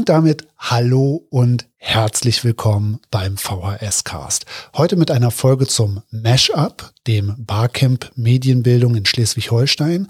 [0.00, 4.46] Und damit hallo und herzlich willkommen beim VHS Cast.
[4.74, 10.08] Heute mit einer Folge zum Mashup, dem Barcamp Medienbildung in Schleswig-Holstein.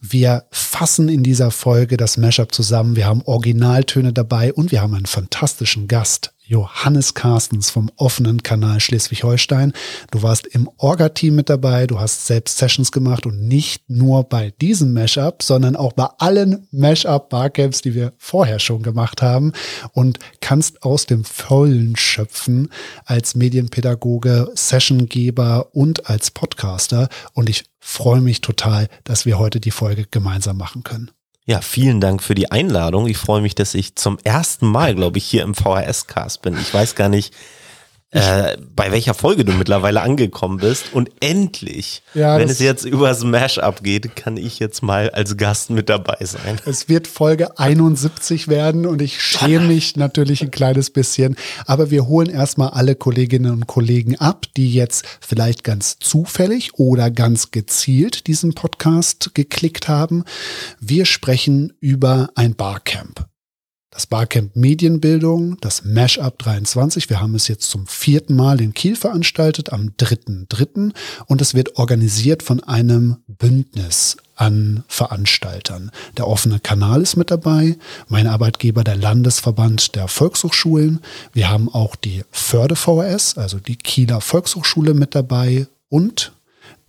[0.00, 2.96] Wir fassen in dieser Folge das Mashup zusammen.
[2.96, 8.80] Wir haben Originaltöne dabei und wir haben einen fantastischen Gast Johannes Carstens vom offenen Kanal
[8.80, 9.74] Schleswig-Holstein.
[10.10, 14.54] Du warst im Orga-Team mit dabei, du hast selbst Sessions gemacht und nicht nur bei
[14.62, 19.52] diesem Mashup, sondern auch bei allen Mashup-Barcamps, die wir vorher schon gemacht haben
[19.92, 22.70] und kannst aus dem Vollen schöpfen
[23.04, 27.10] als Medienpädagoge, Sessiongeber und als Podcaster.
[27.34, 31.10] Und ich freue mich total, dass wir heute die Folge gemeinsam machen können.
[31.48, 33.06] Ja, vielen Dank für die Einladung.
[33.06, 36.58] Ich freue mich, dass ich zum ersten Mal, glaube ich, hier im VHS-Cast bin.
[36.60, 37.32] Ich weiß gar nicht,
[38.10, 40.94] äh, bei welcher Folge du mittlerweile angekommen bist.
[40.94, 45.70] Und endlich, ja, wenn es jetzt über Smash-Up geht, kann ich jetzt mal als Gast
[45.70, 46.58] mit dabei sein.
[46.64, 51.36] Es wird Folge 71 werden und ich schäme mich natürlich ein kleines bisschen.
[51.66, 57.10] Aber wir holen erstmal alle Kolleginnen und Kollegen ab, die jetzt vielleicht ganz zufällig oder
[57.10, 60.24] ganz gezielt diesen Podcast geklickt haben.
[60.80, 63.28] Wir sprechen über ein Barcamp
[63.90, 67.08] das Barcamp Medienbildung, das Mashup 23.
[67.08, 70.92] Wir haben es jetzt zum vierten Mal in Kiel veranstaltet, am 3.3.
[71.26, 75.90] Und es wird organisiert von einem Bündnis an Veranstaltern.
[76.16, 77.76] Der offene Kanal ist mit dabei,
[78.08, 81.00] mein Arbeitgeber der Landesverband der Volkshochschulen.
[81.32, 86.32] Wir haben auch die Förde VHS, also die Kieler Volkshochschule mit dabei und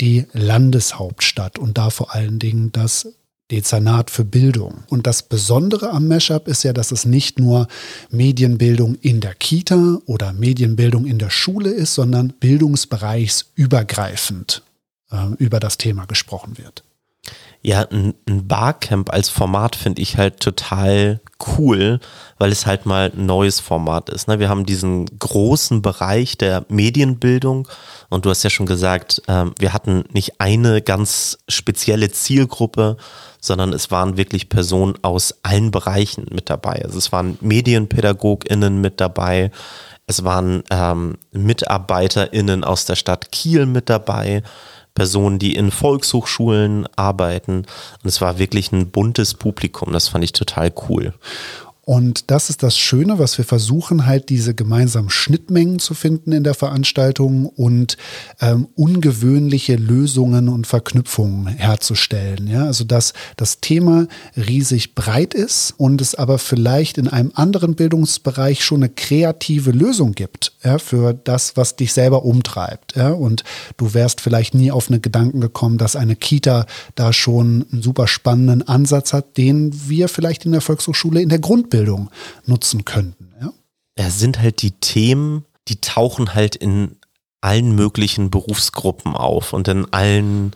[0.01, 3.07] die Landeshauptstadt und da vor allen Dingen das
[3.51, 4.83] Dezernat für Bildung.
[4.87, 7.67] Und das Besondere am Mashup ist ja, dass es nicht nur
[8.11, 14.63] Medienbildung in der Kita oder Medienbildung in der Schule ist, sondern bildungsbereichsübergreifend
[15.11, 16.83] äh, über das Thema gesprochen wird.
[17.61, 21.19] Ja, ein, ein Barcamp als Format finde ich halt total
[21.57, 21.99] cool,
[22.37, 24.27] weil es halt mal ein neues Format ist.
[24.27, 24.39] Ne?
[24.39, 27.67] Wir haben diesen großen Bereich der Medienbildung
[28.09, 32.95] und du hast ja schon gesagt, ähm, wir hatten nicht eine ganz spezielle Zielgruppe,
[33.41, 36.83] sondern es waren wirklich Personen aus allen Bereichen mit dabei.
[36.83, 39.51] Also es waren MedienpädagogInnen mit dabei,
[40.07, 44.43] es waren ähm, MitarbeiterInnen aus der Stadt Kiel mit dabei,
[44.95, 47.59] Personen, die in Volkshochschulen arbeiten.
[47.59, 49.93] Und es war wirklich ein buntes Publikum.
[49.93, 51.13] Das fand ich total cool.
[51.89, 56.43] Und das ist das Schöne, was wir versuchen, halt diese gemeinsamen Schnittmengen zu finden in
[56.43, 57.97] der Veranstaltung und
[58.41, 62.45] ähm, ungewöhnliche Lösungen und Verknüpfungen herzustellen.
[62.45, 64.07] Ja, also dass das Thema
[64.37, 70.11] riesig breit ist und es aber vielleicht in einem anderen Bildungsbereich schon eine kreative Lösung
[70.11, 72.95] gibt ja, für das, was dich selber umtreibt.
[72.95, 73.43] Ja, und
[73.77, 76.65] du wärst vielleicht nie auf einen Gedanken gekommen, dass eine Kita
[76.95, 81.39] da schon einen super spannenden Ansatz hat, den wir vielleicht in der Volkshochschule in der
[81.39, 82.09] Grundbildung
[82.45, 83.33] nutzen könnten.
[83.41, 83.53] Ja?
[83.97, 86.97] ja, sind halt die Themen, die tauchen halt in
[87.41, 90.51] allen möglichen Berufsgruppen auf und in allen,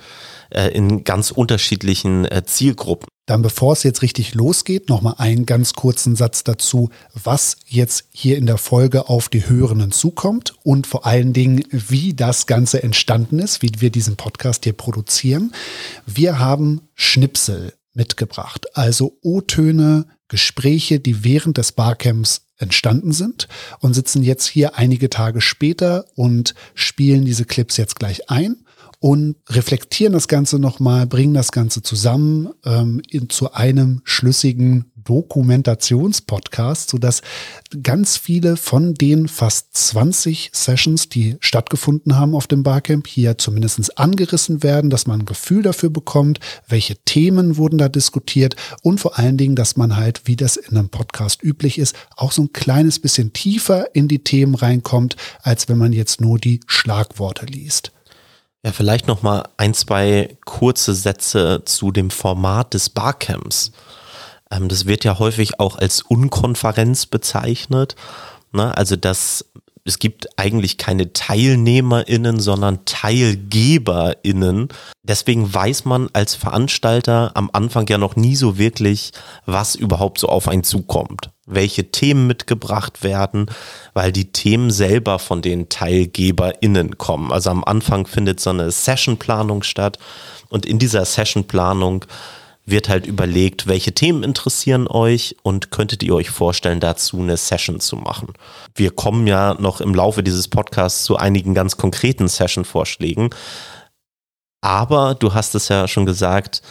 [0.49, 3.07] äh, in ganz unterschiedlichen äh, Zielgruppen.
[3.25, 8.37] Dann bevor es jetzt richtig losgeht, nochmal einen ganz kurzen Satz dazu, was jetzt hier
[8.37, 13.39] in der Folge auf die Hörenden zukommt und vor allen Dingen, wie das Ganze entstanden
[13.39, 15.53] ist, wie wir diesen Podcast hier produzieren.
[16.05, 23.47] Wir haben Schnipsel mitgebracht, also O-Töne, Gespräche, die während des Barcamps entstanden sind
[23.79, 28.62] und sitzen jetzt hier einige Tage später und spielen diese Clips jetzt gleich ein
[29.03, 36.89] und reflektieren das Ganze nochmal, bringen das Ganze zusammen ähm, in, zu einem schlüssigen Dokumentationspodcast,
[36.89, 37.21] sodass
[37.83, 43.99] ganz viele von den fast 20 Sessions, die stattgefunden haben auf dem Barcamp, hier zumindest
[43.99, 46.39] angerissen werden, dass man ein Gefühl dafür bekommt,
[46.69, 50.77] welche Themen wurden da diskutiert und vor allen Dingen, dass man halt, wie das in
[50.77, 55.67] einem Podcast üblich ist, auch so ein kleines bisschen tiefer in die Themen reinkommt, als
[55.67, 57.91] wenn man jetzt nur die Schlagworte liest.
[58.65, 63.73] Ja, vielleicht noch mal ein, zwei kurze Sätze zu dem Format des Barcamps.
[64.49, 67.95] Ähm, das wird ja häufig auch als Unkonferenz bezeichnet.
[68.53, 68.75] Ne?
[68.77, 69.45] Also das
[69.85, 74.69] es gibt eigentlich keine TeilnehmerInnen, sondern TeilgeberInnen.
[75.03, 79.11] Deswegen weiß man als Veranstalter am Anfang ja noch nie so wirklich,
[79.45, 81.31] was überhaupt so auf einen zukommt.
[81.45, 83.47] Welche Themen mitgebracht werden,
[83.93, 87.33] weil die Themen selber von den TeilgeberInnen kommen.
[87.33, 89.99] Also am Anfang findet so eine Sessionplanung statt
[90.47, 92.05] und in dieser Sessionplanung
[92.65, 97.79] wird halt überlegt, welche Themen interessieren euch und könntet ihr euch vorstellen, dazu eine Session
[97.79, 98.33] zu machen.
[98.73, 103.31] Wir kommen ja noch im Laufe dieses Podcasts zu einigen ganz konkreten Session-Vorschlägen.
[104.61, 106.61] Aber du hast es ja schon gesagt,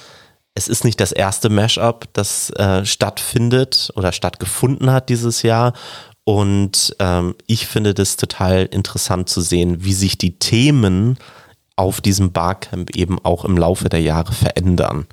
[0.54, 5.74] es ist nicht das erste Mashup, das äh, stattfindet oder stattgefunden hat dieses Jahr.
[6.24, 11.18] Und ähm, ich finde das total interessant zu sehen, wie sich die Themen
[11.76, 15.06] auf diesem Barcamp eben auch im Laufe der Jahre verändern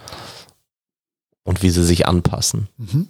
[1.44, 2.68] und wie sie sich anpassen.
[2.78, 3.08] Mhm.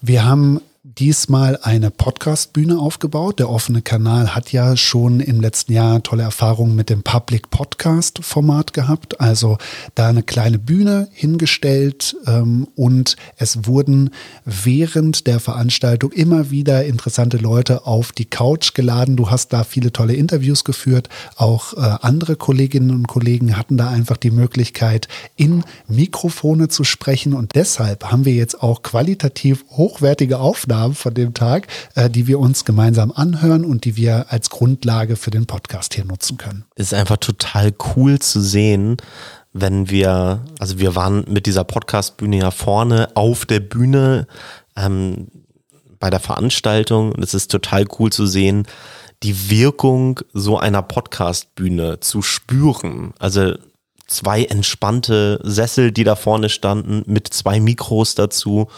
[0.00, 0.60] Wir haben
[0.98, 3.38] diesmal eine Podcast-Bühne aufgebaut.
[3.38, 8.72] Der offene Kanal hat ja schon im letzten Jahr tolle Erfahrungen mit dem Public Podcast-Format
[8.72, 9.20] gehabt.
[9.20, 9.58] Also
[9.94, 14.10] da eine kleine Bühne hingestellt ähm, und es wurden
[14.44, 19.16] während der Veranstaltung immer wieder interessante Leute auf die Couch geladen.
[19.16, 21.08] Du hast da viele tolle Interviews geführt.
[21.36, 27.32] Auch äh, andere Kolleginnen und Kollegen hatten da einfach die Möglichkeit, in Mikrofone zu sprechen
[27.32, 32.26] und deshalb haben wir jetzt auch qualitativ hochwertige Aufnahmen Aufnahmen von dem Tag, äh, die
[32.26, 36.64] wir uns gemeinsam anhören und die wir als Grundlage für den Podcast hier nutzen können.
[36.74, 38.96] Ist einfach total cool zu sehen,
[39.52, 44.26] wenn wir, also wir waren mit dieser Podcast-Bühne ja vorne auf der Bühne
[44.76, 45.28] ähm,
[45.98, 48.66] bei der Veranstaltung und es ist total cool zu sehen,
[49.22, 53.12] die Wirkung so einer Podcast-Bühne zu spüren.
[53.20, 53.54] Also
[54.08, 58.68] zwei entspannte Sessel, die da vorne standen, mit zwei Mikros dazu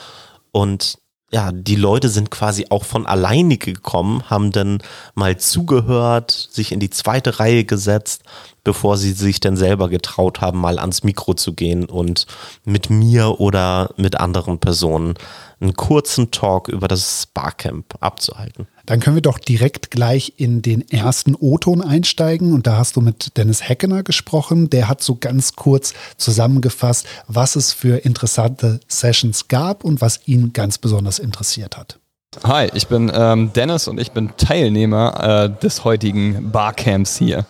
[0.52, 0.98] und
[1.32, 4.82] ja, die Leute sind quasi auch von alleine gekommen, haben dann
[5.14, 8.22] mal zugehört, sich in die zweite Reihe gesetzt,
[8.62, 12.26] bevor sie sich dann selber getraut haben, mal ans Mikro zu gehen und
[12.64, 15.14] mit mir oder mit anderen Personen
[15.60, 18.68] einen kurzen Talk über das Barcamp abzuhalten.
[18.86, 22.52] Dann können wir doch direkt gleich in den ersten O-Ton einsteigen.
[22.52, 24.68] Und da hast du mit Dennis Heckener gesprochen.
[24.68, 30.52] Der hat so ganz kurz zusammengefasst, was es für interessante Sessions gab und was ihn
[30.52, 31.98] ganz besonders interessiert hat.
[32.42, 37.46] Hi, ich bin ähm, Dennis und ich bin Teilnehmer äh, des heutigen Barcamps hier.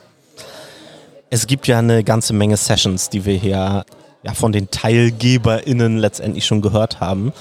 [1.30, 3.84] Es gibt ja eine ganze Menge Sessions, die wir hier
[4.22, 7.32] ja, von den TeilgeberInnen letztendlich schon gehört haben.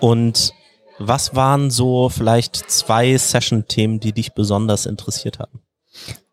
[0.00, 0.54] Und
[0.98, 5.60] was waren so vielleicht zwei Session-Themen, die dich besonders interessiert haben?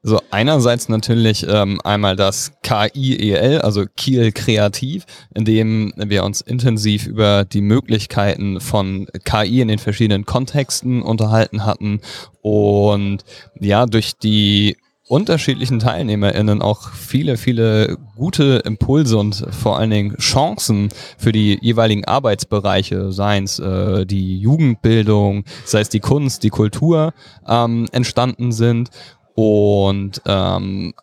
[0.08, 7.08] So einerseits natürlich ähm, einmal das KIEL, also Kiel Kreativ, in dem wir uns intensiv
[7.08, 12.02] über die Möglichkeiten von KI in den verschiedenen Kontexten unterhalten hatten
[12.42, 13.26] und
[13.60, 20.90] ja, durch die unterschiedlichen TeilnehmerInnen auch viele, viele gute Impulse und vor allen Dingen Chancen
[21.18, 27.14] für die jeweiligen Arbeitsbereiche, seien es äh, die Jugendbildung, sei es die Kunst, die Kultur,
[27.48, 28.90] ähm, entstanden sind.
[29.36, 30.94] Und ähm,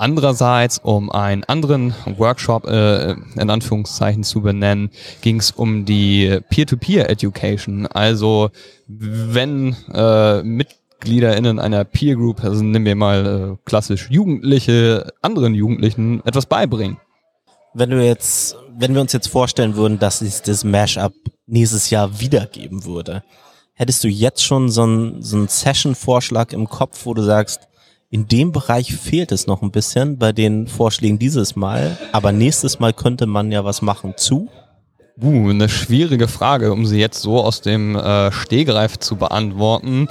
[0.00, 4.88] Andererseits, um einen anderen Workshop äh, in Anführungszeichen zu benennen,
[5.20, 7.86] ging es um die Peer-to-Peer-Education.
[7.86, 8.48] Also
[8.86, 10.68] wenn äh, mit
[11.00, 16.98] MitgliederInnen einer Peer Group, also nehmen wir mal äh, klassisch Jugendliche, anderen Jugendlichen etwas beibringen.
[17.72, 21.14] Wenn du jetzt, wenn wir uns jetzt vorstellen würden, dass es das Mashup
[21.46, 23.22] nächstes Jahr wiedergeben würde,
[23.74, 27.68] hättest du jetzt schon so einen, so einen Session-Vorschlag im Kopf, wo du sagst,
[28.10, 32.80] in dem Bereich fehlt es noch ein bisschen bei den Vorschlägen dieses Mal, aber nächstes
[32.80, 34.48] Mal könnte man ja was machen zu?
[35.22, 40.08] Uh, eine schwierige Frage, um sie jetzt so aus dem äh, Stehgreif zu beantworten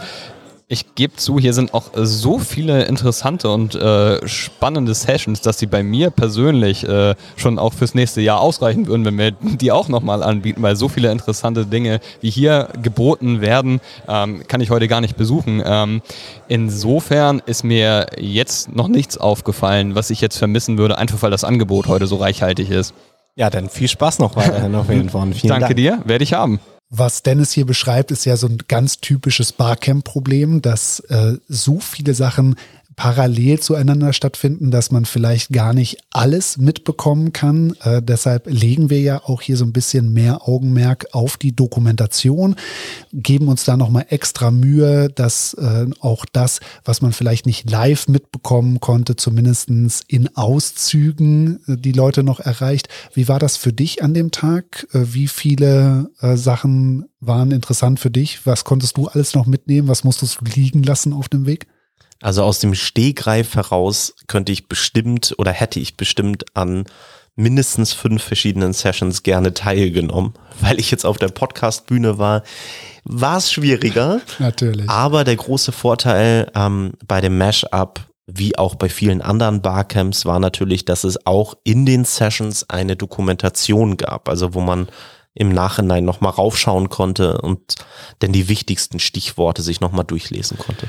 [0.71, 5.65] ich gebe zu, hier sind auch so viele interessante und äh, spannende Sessions, dass sie
[5.65, 9.89] bei mir persönlich äh, schon auch fürs nächste Jahr ausreichen würden, wenn wir die auch
[9.89, 14.87] nochmal anbieten, weil so viele interessante Dinge, wie hier geboten werden, ähm, kann ich heute
[14.87, 15.63] gar nicht besuchen.
[15.65, 16.03] Ähm,
[16.47, 21.43] insofern ist mir jetzt noch nichts aufgefallen, was ich jetzt vermissen würde, einfach weil das
[21.43, 22.93] Angebot heute so reichhaltig ist.
[23.35, 25.33] Ja, dann viel Spaß noch weiterhin auf jeden Fall.
[25.33, 25.77] Vielen Danke Dank.
[25.77, 26.59] dir, werde ich haben.
[26.91, 32.15] Was Dennis hier beschreibt, ist ja so ein ganz typisches Barcamp-Problem, dass äh, so viele
[32.15, 32.55] Sachen
[32.99, 37.73] parallel zueinander stattfinden, dass man vielleicht gar nicht alles mitbekommen kann.
[37.81, 42.57] Äh, deshalb legen wir ja auch hier so ein bisschen mehr Augenmerk auf die Dokumentation,
[43.13, 48.09] geben uns da nochmal extra Mühe, dass äh, auch das, was man vielleicht nicht live
[48.09, 49.69] mitbekommen konnte, zumindest
[50.09, 52.89] in Auszügen äh, die Leute noch erreicht.
[53.13, 54.87] Wie war das für dich an dem Tag?
[54.91, 58.45] Äh, wie viele äh, Sachen waren interessant für dich?
[58.45, 59.87] Was konntest du alles noch mitnehmen?
[59.87, 61.65] Was musstest du liegen lassen auf dem Weg?
[62.21, 66.85] Also aus dem Stehgreif heraus könnte ich bestimmt oder hätte ich bestimmt an
[67.35, 72.43] mindestens fünf verschiedenen Sessions gerne teilgenommen, weil ich jetzt auf der Podcast-Bühne war,
[73.05, 74.19] war es schwieriger.
[74.39, 74.89] Natürlich.
[74.89, 80.39] Aber der große Vorteil ähm, bei dem Mashup, wie auch bei vielen anderen Barcamps, war
[80.39, 84.87] natürlich, dass es auch in den Sessions eine Dokumentation gab, also wo man
[85.33, 87.75] im Nachhinein nochmal raufschauen konnte und
[88.21, 90.87] denn die wichtigsten Stichworte sich nochmal durchlesen konnte.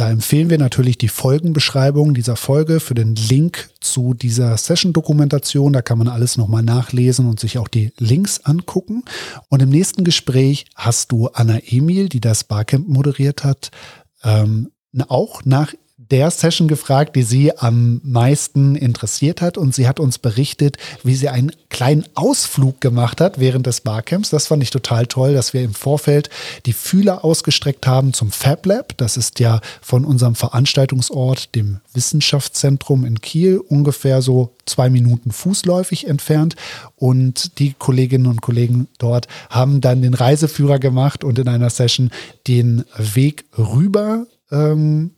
[0.00, 5.74] Da empfehlen wir natürlich die Folgenbeschreibung dieser Folge für den Link zu dieser Session-Dokumentation.
[5.74, 9.04] Da kann man alles nochmal nachlesen und sich auch die Links angucken.
[9.50, 13.72] Und im nächsten Gespräch hast du Anna Emil, die das Barcamp moderiert hat,
[14.24, 14.70] ähm,
[15.08, 15.74] auch nach
[16.10, 19.56] der Session gefragt, die sie am meisten interessiert hat.
[19.56, 24.30] Und sie hat uns berichtet, wie sie einen kleinen Ausflug gemacht hat während des Barcamps.
[24.30, 26.28] Das fand ich total toll, dass wir im Vorfeld
[26.66, 28.96] die Fühler ausgestreckt haben zum Fab Lab.
[28.96, 36.08] Das ist ja von unserem Veranstaltungsort, dem Wissenschaftszentrum in Kiel, ungefähr so zwei Minuten fußläufig
[36.08, 36.56] entfernt.
[36.96, 42.10] Und die Kolleginnen und Kollegen dort haben dann den Reiseführer gemacht und in einer Session
[42.46, 45.12] den Weg rüber ähm,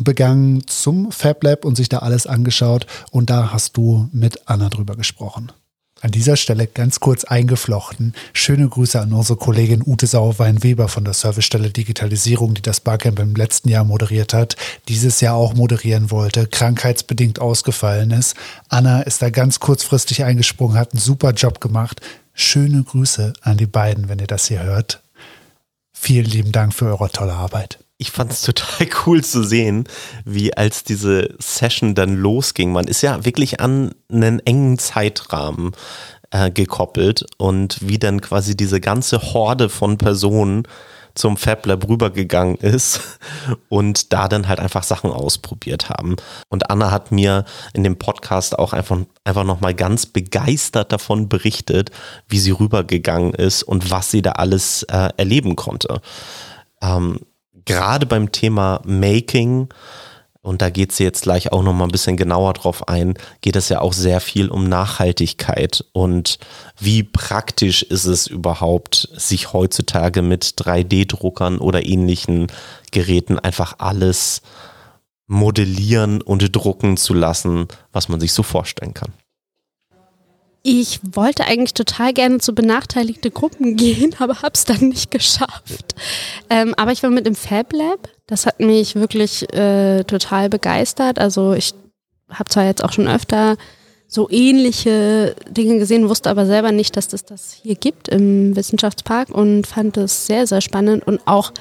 [0.00, 2.86] begangen zum Fab Lab und sich da alles angeschaut.
[3.10, 5.52] Und da hast du mit Anna drüber gesprochen.
[6.00, 8.12] An dieser Stelle ganz kurz eingeflochten.
[8.34, 13.34] Schöne Grüße an unsere Kollegin Ute Sauerwein-Weber von der Servicestelle Digitalisierung, die das Barcamp im
[13.34, 14.56] letzten Jahr moderiert hat,
[14.88, 18.36] dieses Jahr auch moderieren wollte, krankheitsbedingt ausgefallen ist.
[18.68, 22.02] Anna ist da ganz kurzfristig eingesprungen, hat einen super Job gemacht.
[22.34, 25.02] Schöne Grüße an die beiden, wenn ihr das hier hört.
[25.94, 29.84] Vielen lieben Dank für eure tolle Arbeit ich fand es total cool zu sehen,
[30.24, 32.72] wie als diese Session dann losging.
[32.72, 35.72] Man ist ja wirklich an einen engen Zeitrahmen
[36.30, 40.66] äh, gekoppelt und wie dann quasi diese ganze Horde von Personen
[41.14, 43.00] zum Fab Lab rübergegangen ist
[43.68, 46.16] und da dann halt einfach Sachen ausprobiert haben.
[46.48, 51.92] Und Anna hat mir in dem Podcast auch einfach, einfach nochmal ganz begeistert davon berichtet,
[52.28, 56.00] wie sie rübergegangen ist und was sie da alles äh, erleben konnte.
[56.82, 57.20] Ähm,
[57.64, 59.68] gerade beim Thema Making,
[60.44, 63.56] und da geht sie jetzt gleich auch noch mal ein bisschen genauer drauf ein, geht
[63.56, 66.38] es ja auch sehr viel um Nachhaltigkeit und
[66.78, 72.48] wie praktisch ist es überhaupt, sich heutzutage mit 3D-Druckern oder ähnlichen
[72.90, 74.42] Geräten einfach alles
[75.26, 79.14] modellieren und drucken zu lassen, was man sich so vorstellen kann.
[80.66, 85.94] Ich wollte eigentlich total gerne zu benachteiligte Gruppen gehen, aber habe es dann nicht geschafft.
[86.48, 88.08] Ähm, aber ich war mit im Fab Lab.
[88.26, 91.18] Das hat mich wirklich äh, total begeistert.
[91.18, 91.74] Also ich
[92.30, 93.58] habe zwar jetzt auch schon öfter
[94.08, 99.28] so ähnliche Dinge gesehen, wusste aber selber nicht, dass es das hier gibt im Wissenschaftspark
[99.28, 101.52] und fand es sehr, sehr spannend und auch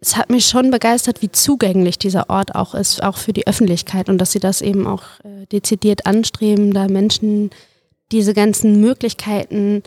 [0.00, 4.10] es hat mich schon begeistert, wie zugänglich dieser Ort auch ist, auch für die Öffentlichkeit
[4.10, 7.50] und dass sie das eben auch äh, dezidiert anstreben, da Menschen
[8.14, 9.82] diese ganzen Möglichkeiten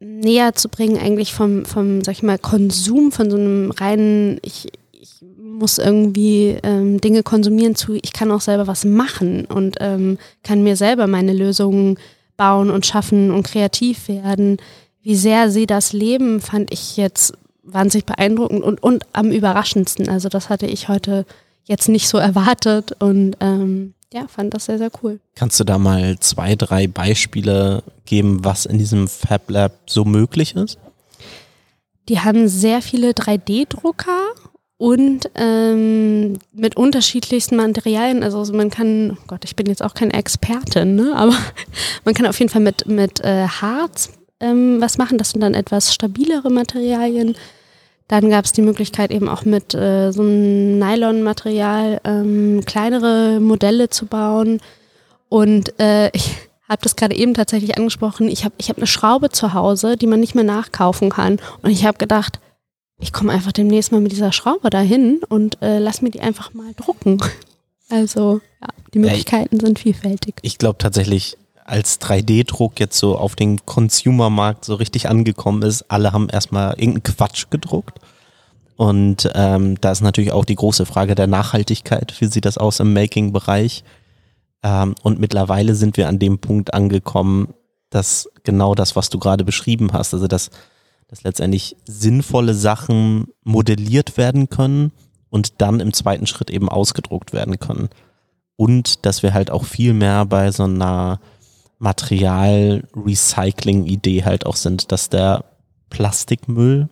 [0.00, 4.66] näher zu bringen, eigentlich vom, vom, sag ich mal, Konsum, von so einem reinen, ich,
[4.90, 10.18] ich muss irgendwie ähm, Dinge konsumieren zu, ich kann auch selber was machen und ähm,
[10.42, 11.98] kann mir selber meine Lösungen
[12.36, 14.58] bauen und schaffen und kreativ werden.
[15.00, 20.08] Wie sehr sie das leben, fand ich jetzt wahnsinnig beeindruckend und, und am überraschendsten.
[20.08, 21.24] Also das hatte ich heute
[21.64, 25.20] jetzt nicht so erwartet und ähm, ja, fand das sehr, sehr cool.
[25.34, 30.54] Kannst du da mal zwei, drei Beispiele geben, was in diesem Fab Lab so möglich
[30.54, 30.78] ist?
[32.08, 34.20] Die haben sehr viele 3D-Drucker
[34.78, 38.22] und ähm, mit unterschiedlichsten Materialien.
[38.22, 41.12] Also man kann, oh Gott, ich bin jetzt auch keine Expertin, ne?
[41.16, 41.34] aber
[42.04, 45.18] man kann auf jeden Fall mit, mit äh, Harz ähm, was machen.
[45.18, 47.34] Das sind dann etwas stabilere Materialien.
[48.08, 53.90] Dann gab es die Möglichkeit eben auch mit äh, so einem Nylon-Material ähm, kleinere Modelle
[53.90, 54.60] zu bauen.
[55.28, 56.36] Und äh, ich
[56.68, 58.28] habe das gerade eben tatsächlich angesprochen.
[58.28, 61.38] Ich habe ich hab eine Schraube zu Hause, die man nicht mehr nachkaufen kann.
[61.62, 62.40] Und ich habe gedacht,
[62.98, 66.54] ich komme einfach demnächst mal mit dieser Schraube dahin und äh, lass mir die einfach
[66.54, 67.20] mal drucken.
[67.88, 70.34] Also ja, die Möglichkeiten ja, ich, sind vielfältig.
[70.42, 71.36] Ich glaube tatsächlich,
[71.66, 77.02] als 3D-Druck jetzt so auf den Consumer-Markt so richtig angekommen ist, alle haben erstmal irgendeinen
[77.02, 77.98] Quatsch gedruckt.
[78.76, 82.14] Und ähm, da ist natürlich auch die große Frage der Nachhaltigkeit.
[82.20, 83.84] Wie sieht das aus im Making-Bereich?
[84.62, 87.54] Ähm, und mittlerweile sind wir an dem Punkt angekommen,
[87.90, 90.50] dass genau das, was du gerade beschrieben hast, also dass,
[91.08, 94.92] dass letztendlich sinnvolle Sachen modelliert werden können
[95.30, 97.88] und dann im zweiten Schritt eben ausgedruckt werden können.
[98.56, 101.20] Und dass wir halt auch viel mehr bei so einer
[101.78, 105.44] Material-Recycling-Idee halt auch sind, dass der
[105.90, 106.88] Plastikmüll,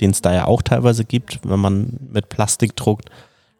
[0.00, 3.10] den es da ja auch teilweise gibt, wenn man mit Plastik druckt,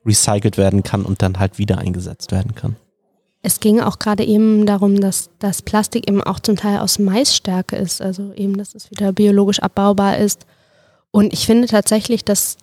[0.05, 2.77] recycelt werden kann und dann halt wieder eingesetzt werden kann.
[3.43, 7.77] Es ging auch gerade eben darum, dass das Plastik eben auch zum Teil aus Maisstärke
[7.77, 10.47] ist, also eben, dass es wieder biologisch abbaubar ist.
[11.11, 12.57] Und ich finde tatsächlich, dass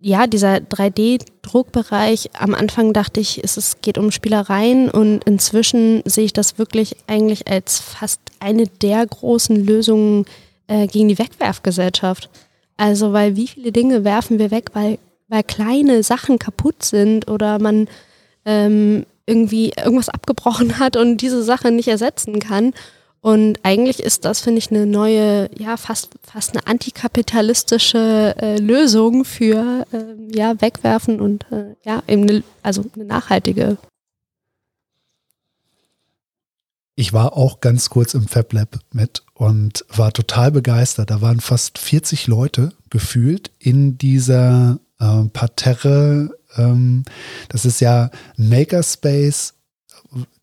[0.00, 6.32] ja, dieser 3D-Druckbereich, am Anfang dachte ich, es, geht um Spielereien und inzwischen sehe ich
[6.32, 10.24] das wirklich eigentlich als fast eine der großen Lösungen
[10.68, 12.30] äh, gegen die Wegwerfgesellschaft.
[12.78, 14.98] Also, weil wie viele Dinge werfen wir weg, weil
[15.30, 17.88] weil kleine Sachen kaputt sind oder man
[18.44, 22.74] ähm, irgendwie irgendwas abgebrochen hat und diese Sache nicht ersetzen kann.
[23.22, 29.26] Und eigentlich ist das, finde ich, eine neue, ja, fast, fast eine antikapitalistische äh, Lösung
[29.26, 33.76] für äh, ja, Wegwerfen und äh, ja, eben eine, also eine nachhaltige.
[36.94, 41.10] Ich war auch ganz kurz im Fab Lab mit und war total begeistert.
[41.10, 46.36] Da waren fast 40 Leute gefühlt in dieser äh, Parterre.
[46.56, 47.04] Ähm,
[47.48, 49.54] das ist ja ein Makerspace,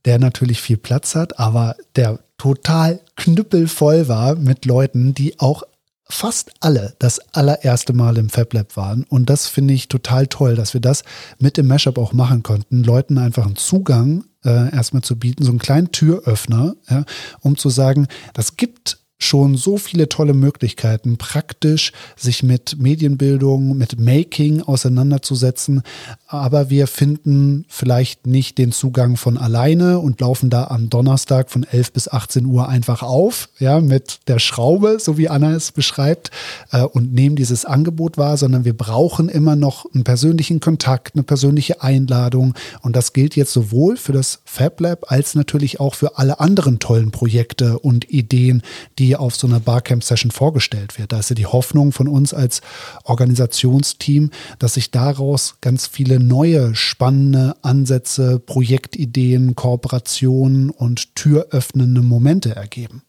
[0.05, 5.63] der natürlich viel Platz hat, aber der total knüppelvoll war mit Leuten, die auch
[6.09, 9.03] fast alle das allererste Mal im FabLab waren.
[9.09, 11.03] Und das finde ich total toll, dass wir das
[11.39, 15.49] mit dem Mashup auch machen konnten, Leuten einfach einen Zugang äh, erstmal zu bieten, so
[15.49, 17.03] einen kleinen Türöffner, ja,
[17.41, 23.99] um zu sagen, das gibt schon so viele tolle Möglichkeiten, praktisch sich mit Medienbildung, mit
[23.99, 25.81] Making auseinanderzusetzen.
[26.29, 31.63] Aber wir finden vielleicht nicht den Zugang von alleine und laufen da am Donnerstag von
[31.63, 36.31] 11 bis 18 Uhr einfach auf, ja, mit der Schraube, so wie Anna es beschreibt,
[36.73, 41.23] äh, und nehmen dieses Angebot wahr, sondern wir brauchen immer noch einen persönlichen Kontakt, eine
[41.23, 42.55] persönliche Einladung.
[42.81, 46.79] Und das gilt jetzt sowohl für das Fab Lab als natürlich auch für alle anderen
[46.79, 48.63] tollen Projekte und Ideen,
[48.99, 51.13] die auf so einer Barcamp-Session vorgestellt wird.
[51.13, 52.59] Da ist ja die Hoffnung von uns als
[53.05, 63.03] Organisationsteam, dass sich daraus ganz viele neue, spannende Ansätze, Projektideen, Kooperationen und türöffnende Momente ergeben.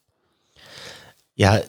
[1.34, 1.60] Ja,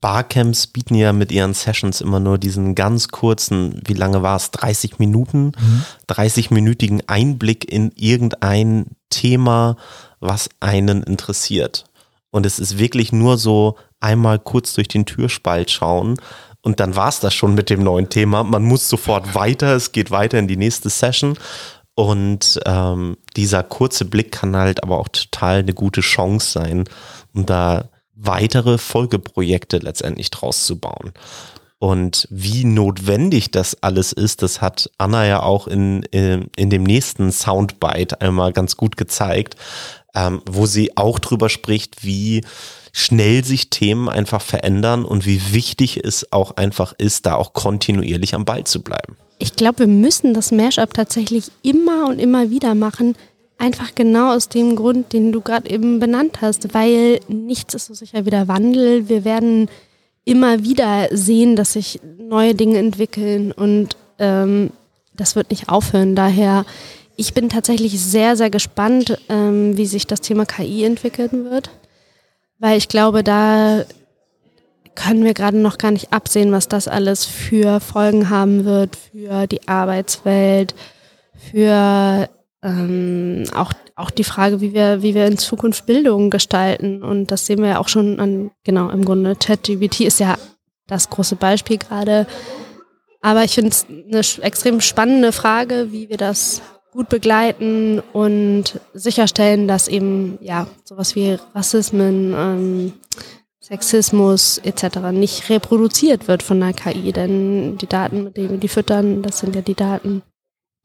[0.00, 4.50] Barcamps bieten ja mit ihren Sessions immer nur diesen ganz kurzen, wie lange war es,
[4.52, 5.84] 30 Minuten, mhm.
[6.08, 9.76] 30-minütigen Einblick in irgendein Thema,
[10.20, 11.84] was einen interessiert.
[12.30, 16.20] Und es ist wirklich nur so einmal kurz durch den Türspalt schauen.
[16.62, 18.42] Und dann war es das schon mit dem neuen Thema.
[18.44, 21.38] Man muss sofort weiter, es geht weiter in die nächste Session.
[21.94, 26.84] Und ähm, dieser kurze Blick kann halt aber auch total eine gute Chance sein,
[27.34, 31.12] um da weitere Folgeprojekte letztendlich draus zu bauen.
[31.80, 36.82] Und wie notwendig das alles ist, das hat Anna ja auch in, in, in dem
[36.82, 39.54] nächsten Soundbite einmal ganz gut gezeigt,
[40.14, 42.44] ähm, wo sie auch drüber spricht, wie
[42.92, 48.34] schnell sich Themen einfach verändern und wie wichtig es auch einfach ist, da auch kontinuierlich
[48.34, 49.16] am Ball zu bleiben.
[49.38, 53.14] Ich glaube, wir müssen das Mashup tatsächlich immer und immer wieder machen.
[53.56, 57.94] Einfach genau aus dem Grund, den du gerade eben benannt hast, weil nichts ist so
[57.94, 59.08] sicher wie der Wandel.
[59.08, 59.68] Wir werden
[60.24, 64.70] immer wieder sehen, dass sich neue Dinge entwickeln und ähm,
[65.14, 66.14] das wird nicht aufhören.
[66.14, 66.64] Daher
[67.20, 71.68] ich bin tatsächlich sehr, sehr gespannt, ähm, wie sich das Thema KI entwickeln wird,
[72.58, 73.84] weil ich glaube, da
[74.94, 79.46] können wir gerade noch gar nicht absehen, was das alles für Folgen haben wird für
[79.46, 80.74] die Arbeitswelt,
[81.34, 82.28] für
[82.62, 87.02] ähm, auch, auch die Frage, wie wir, wie wir in Zukunft Bildung gestalten.
[87.04, 90.36] Und das sehen wir ja auch schon an, genau, im Grunde ChatGPT ist ja
[90.88, 92.26] das große Beispiel gerade.
[93.20, 96.62] Aber ich finde es eine extrem spannende Frage, wie wir das
[96.98, 102.92] gut begleiten und sicherstellen, dass eben ja sowas wie Rassismen, ähm,
[103.60, 105.12] Sexismus etc.
[105.12, 109.38] nicht reproduziert wird von der KI, denn die Daten, mit denen wir die füttern, das
[109.38, 110.22] sind ja die Daten,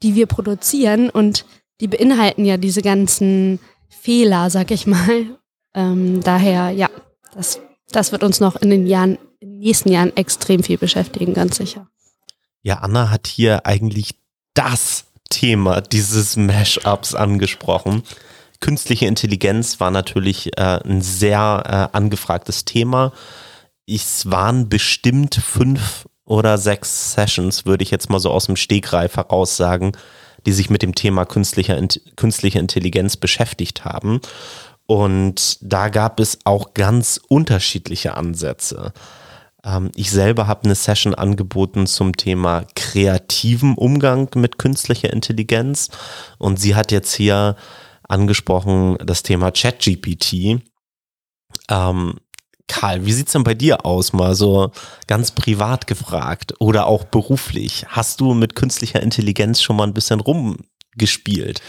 [0.04, 1.46] die wir produzieren und
[1.82, 5.40] die beinhalten ja diese ganzen Fehler, sag ich mal.
[5.74, 6.92] Ähm, daher, ja,
[7.34, 11.34] das, das wird uns noch in den Jahren, in den nächsten Jahren extrem viel beschäftigen,
[11.34, 11.88] ganz sicher.
[12.62, 14.12] Ja, Anna hat hier eigentlich
[14.54, 18.04] das Thema dieses Mashups angesprochen.
[18.60, 23.12] Künstliche Intelligenz war natürlich äh, ein sehr äh, angefragtes Thema.
[23.86, 29.18] Es waren bestimmt fünf oder sechs Sessions, würde ich jetzt mal so aus dem Stegreif
[29.18, 29.92] heraus sagen,
[30.46, 31.80] die sich mit dem Thema künstlicher,
[32.16, 34.22] künstliche Intelligenz beschäftigt haben.
[34.86, 38.94] Und da gab es auch ganz unterschiedliche Ansätze.
[39.66, 45.90] Ähm, ich selber habe eine Session angeboten zum Thema kreativen Umgang mit künstlicher Intelligenz
[46.38, 47.56] und sie hat jetzt hier
[48.08, 50.62] angesprochen das Thema ChatGPT.
[51.70, 52.16] Ähm,
[52.68, 54.72] Karl, wie sieht es denn bei dir aus, mal so
[55.08, 57.86] ganz privat gefragt oder auch beruflich?
[57.90, 61.62] Hast du mit künstlicher Intelligenz schon mal ein bisschen rumgespielt?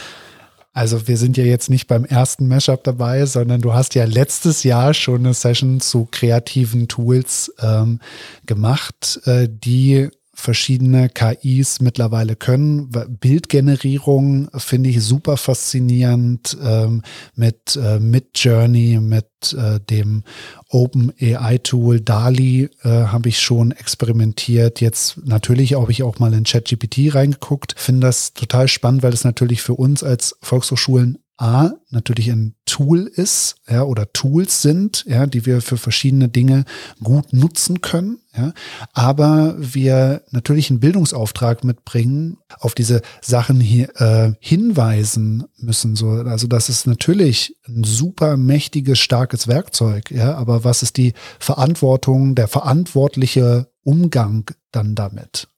[0.75, 4.65] Also wir sind ja jetzt nicht beim ersten Mashup dabei, sondern du hast ja letztes
[4.65, 8.01] Jahr schon eine Session zu kreativen Tools ähm,
[8.45, 12.91] gemacht, äh, die verschiedene KIs mittlerweile können.
[12.91, 17.03] Bildgenerierung finde ich super faszinierend ähm,
[17.35, 20.25] mit äh, Midjourney, mit äh, dem
[20.69, 24.81] Open AI Tool DALI äh, habe ich schon experimentiert.
[24.81, 27.75] Jetzt natürlich habe ich auch mal in ChatGPT reingeguckt.
[27.77, 33.11] Finde das total spannend, weil es natürlich für uns als Volkshochschulen A, natürlich ein Tool
[33.13, 36.65] ist, ja, oder Tools sind, ja, die wir für verschiedene Dinge
[37.03, 38.53] gut nutzen können, ja,
[38.93, 46.47] aber wir natürlich einen Bildungsauftrag mitbringen, auf diese Sachen hier äh, hinweisen müssen, so, also
[46.47, 52.47] das ist natürlich ein super mächtiges, starkes Werkzeug, ja, aber was ist die Verantwortung, der
[52.47, 55.49] verantwortliche Umgang dann damit?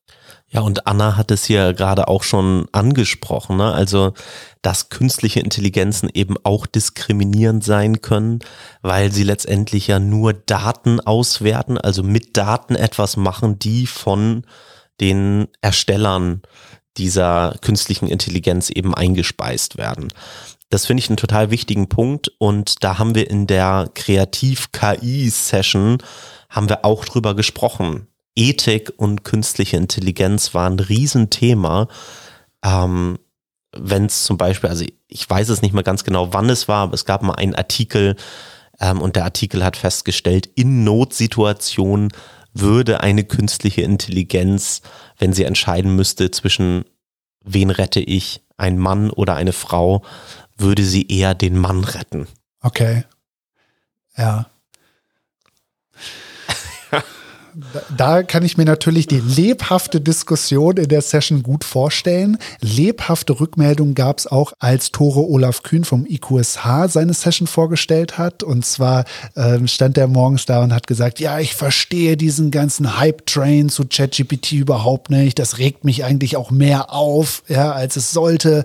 [0.48, 3.72] Ja, und Anna hat es hier gerade auch schon angesprochen, ne?
[3.72, 4.14] also
[4.62, 8.38] dass künstliche Intelligenzen eben auch diskriminierend sein können,
[8.80, 14.44] weil sie letztendlich ja nur Daten auswerten, also mit Daten etwas machen, die von
[15.00, 16.42] den Erstellern
[16.96, 20.12] dieser künstlichen Intelligenz eben eingespeist werden.
[20.70, 25.98] Das finde ich einen total wichtigen Punkt und da haben wir in der Kreativ-KI-Session
[26.48, 31.88] haben wir auch drüber gesprochen Ethik und künstliche Intelligenz war ein Riesenthema.
[32.62, 33.18] Ähm,
[33.72, 36.84] Wenn es zum Beispiel, also ich weiß es nicht mehr ganz genau, wann es war,
[36.84, 38.16] aber es gab mal einen Artikel
[38.80, 42.12] ähm, und der Artikel hat festgestellt, in Notsituationen
[42.52, 44.82] würde eine künstliche Intelligenz,
[45.18, 46.84] wenn sie entscheiden müsste zwischen
[47.42, 50.04] wen rette ich, ein Mann oder eine Frau,
[50.56, 52.26] würde sie eher den Mann retten.
[52.60, 53.04] Okay.
[54.16, 54.46] Ja
[57.96, 62.38] da kann ich mir natürlich die lebhafte Diskussion in der Session gut vorstellen.
[62.60, 68.42] Lebhafte Rückmeldungen gab es auch, als Tore Olaf Kühn vom IQSH seine Session vorgestellt hat.
[68.42, 69.04] Und zwar
[69.36, 73.86] ähm, stand er morgens da und hat gesagt, ja, ich verstehe diesen ganzen Hype-Train zu
[73.86, 75.38] ChatGPT überhaupt nicht.
[75.38, 78.64] Das regt mich eigentlich auch mehr auf, ja, als es sollte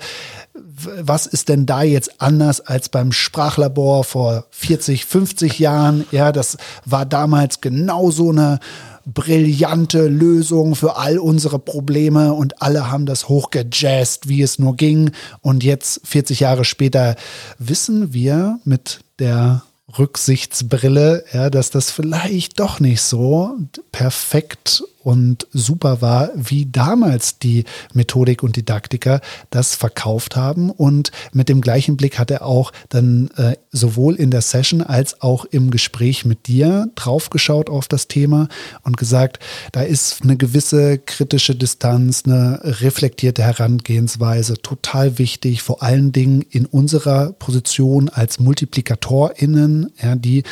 [0.66, 6.06] was ist denn da jetzt anders als beim Sprachlabor vor 40, 50 Jahren?
[6.12, 8.60] Ja, das war damals genau so eine
[9.06, 15.12] brillante Lösung für all unsere Probleme und alle haben das hochgejazzt, wie es nur ging.
[15.42, 17.16] Und jetzt, 40 Jahre später,
[17.58, 19.64] wissen wir mit der
[19.98, 23.58] Rücksichtsbrille, ja, dass das vielleicht doch nicht so
[23.92, 30.70] perfekt und super war, wie damals die Methodik und Didaktiker das verkauft haben.
[30.70, 35.22] Und mit dem gleichen Blick hat er auch dann äh, sowohl in der Session als
[35.22, 38.48] auch im Gespräch mit dir draufgeschaut auf das Thema
[38.84, 39.40] und gesagt,
[39.72, 46.66] da ist eine gewisse kritische Distanz, eine reflektierte Herangehensweise total wichtig, vor allen Dingen in
[46.66, 50.44] unserer Position als MultiplikatorInnen, ja, die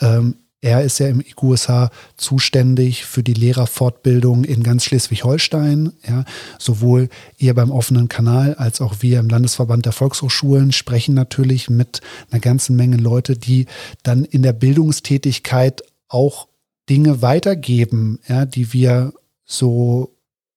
[0.00, 5.92] ähm, er ist ja im IQSH zuständig für die Lehrerfortbildung in ganz Schleswig-Holstein.
[6.08, 6.24] Ja,
[6.58, 12.00] sowohl ihr beim offenen Kanal als auch wir im Landesverband der Volkshochschulen sprechen natürlich mit
[12.30, 13.66] einer ganzen Menge Leute, die
[14.02, 16.48] dann in der Bildungstätigkeit auch
[16.88, 19.12] Dinge weitergeben, ja, die wir
[19.44, 20.13] so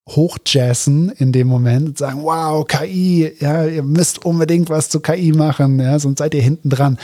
[0.08, 5.34] hochjazzen in dem Moment und sagen, wow, KI, ja, ihr müsst unbedingt was zu KI
[5.34, 6.98] machen, ja, sonst seid ihr hinten dran.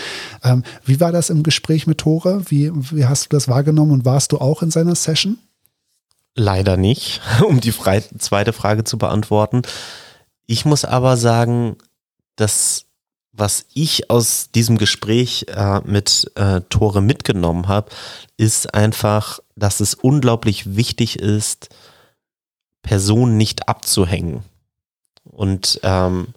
[0.43, 2.43] Ähm, wie war das im Gespräch mit Tore?
[2.47, 5.37] Wie, wie hast du das wahrgenommen und warst du auch in seiner Session?
[6.35, 9.63] Leider nicht, um die zweite Frage zu beantworten.
[10.45, 11.75] Ich muss aber sagen,
[12.35, 12.85] dass
[13.33, 17.89] was ich aus diesem Gespräch äh, mit äh, Tore mitgenommen habe,
[18.37, 21.69] ist einfach, dass es unglaublich wichtig ist,
[22.83, 24.43] Person nicht abzuhängen
[25.23, 26.27] und ähm,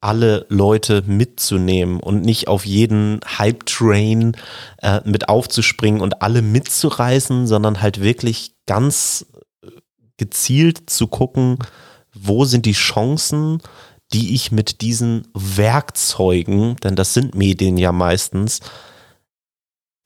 [0.00, 4.36] alle Leute mitzunehmen und nicht auf jeden Hype-Train
[4.78, 9.26] äh, mit aufzuspringen und alle mitzureißen, sondern halt wirklich ganz
[10.16, 11.58] gezielt zu gucken,
[12.14, 13.60] wo sind die Chancen,
[14.12, 18.60] die ich mit diesen Werkzeugen, denn das sind Medien ja meistens,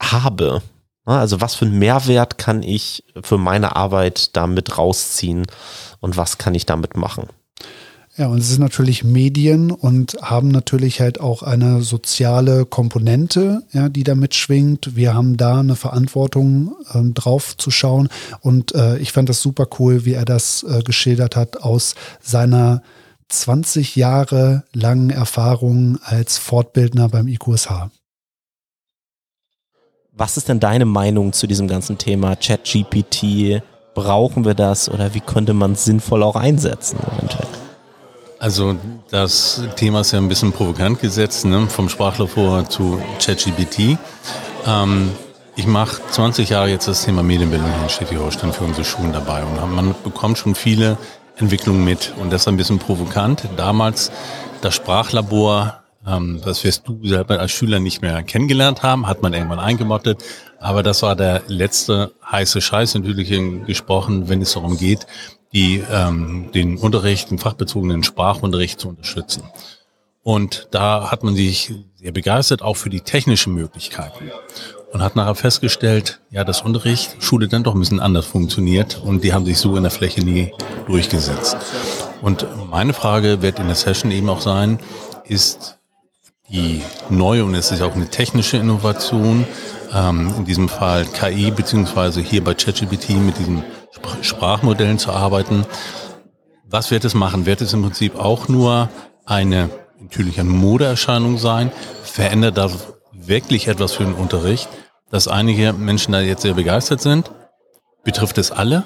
[0.03, 0.62] habe.
[1.11, 5.44] Ne, also was für einen Mehrwert kann ich für meine Arbeit damit rausziehen
[5.99, 7.27] und was kann ich damit machen?
[8.16, 13.88] Ja, und es sind natürlich Medien und haben natürlich halt auch eine soziale Komponente, ja,
[13.88, 14.94] die da mitschwingt.
[14.94, 18.09] Wir haben da eine Verantwortung ähm, drauf zu schauen.
[18.40, 22.83] Und äh, ich fand das super cool, wie er das äh, geschildert hat aus seiner
[23.31, 27.90] 20 Jahre langen Erfahrung als Fortbildner beim IQSH.
[30.12, 33.62] Was ist denn deine Meinung zu diesem ganzen Thema ChatGPT?
[33.94, 37.46] Brauchen wir das oder wie könnte man es sinnvoll auch einsetzen eventuell?
[38.38, 38.77] Also
[39.11, 41.66] das Thema ist ja ein bisschen provokant gesetzt, ne?
[41.68, 43.99] vom Sprachlabor zu ChatGPT.
[44.66, 45.11] Ähm,
[45.57, 49.75] Ich mache 20 Jahre jetzt das Thema Medienbildung in Schleswig-Holstein für unsere Schulen dabei und
[49.75, 50.96] man bekommt schon viele
[51.37, 53.42] Entwicklungen mit und das ist ein bisschen provokant.
[53.57, 54.11] Damals
[54.62, 59.35] das Sprachlabor, ähm, das wirst du selber als Schüler nicht mehr kennengelernt haben, hat man
[59.35, 60.23] irgendwann eingemottet,
[60.59, 63.31] aber das war der letzte heiße Scheiß natürlich
[63.67, 65.07] gesprochen, wenn es darum geht,
[65.53, 69.43] die, ähm, den Unterricht, den fachbezogenen Sprachunterricht zu unterstützen.
[70.23, 74.31] Und da hat man sich sehr begeistert, auch für die technischen Möglichkeiten.
[74.93, 79.23] Und hat nachher festgestellt, ja, das Unterricht, Schule dann doch ein bisschen anders funktioniert und
[79.23, 80.53] die haben sich so in der Fläche nie
[80.87, 81.57] durchgesetzt.
[82.23, 84.81] Und meine Frage wird in der Session eben auch sein,
[85.25, 85.80] ist
[86.51, 89.47] die neue, und es ist auch eine technische Innovation,
[89.95, 93.65] ähm, in diesem Fall KI, beziehungsweise hier bei ChatGPT mit diesen
[94.23, 95.65] Sprachmodellen zu arbeiten.
[96.69, 97.47] Was wird es machen?
[97.47, 98.89] Wird es im Prinzip auch nur
[99.25, 101.73] eine natürlich eine Modeerscheinung sein?
[102.03, 104.69] Verändert das wirklich etwas für den Unterricht?
[105.11, 107.31] Dass einige Menschen da jetzt sehr begeistert sind?
[108.05, 108.85] Betrifft es alle?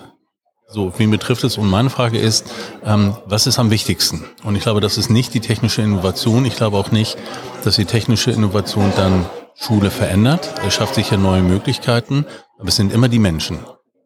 [0.68, 1.56] So, wen betrifft es?
[1.58, 2.50] Und meine Frage ist,
[2.84, 4.24] ähm, was ist am wichtigsten?
[4.44, 6.44] Und ich glaube, das ist nicht die technische Innovation.
[6.44, 7.16] Ich glaube auch nicht,
[7.62, 10.52] dass die technische Innovation dann Schule verändert.
[10.66, 12.26] Es schafft sicher neue Möglichkeiten,
[12.58, 13.58] aber es sind immer die Menschen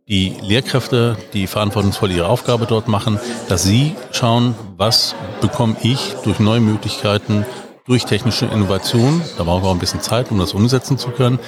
[0.09, 6.41] die Lehrkräfte, die verantwortungsvoll ihre Aufgabe dort machen, dass sie schauen, was bekomme ich durch
[6.41, 7.45] neue Möglichkeiten,
[7.87, 9.23] durch technische Innovation.
[9.37, 11.39] Da brauchen wir auch ein bisschen Zeit, um das umsetzen zu können.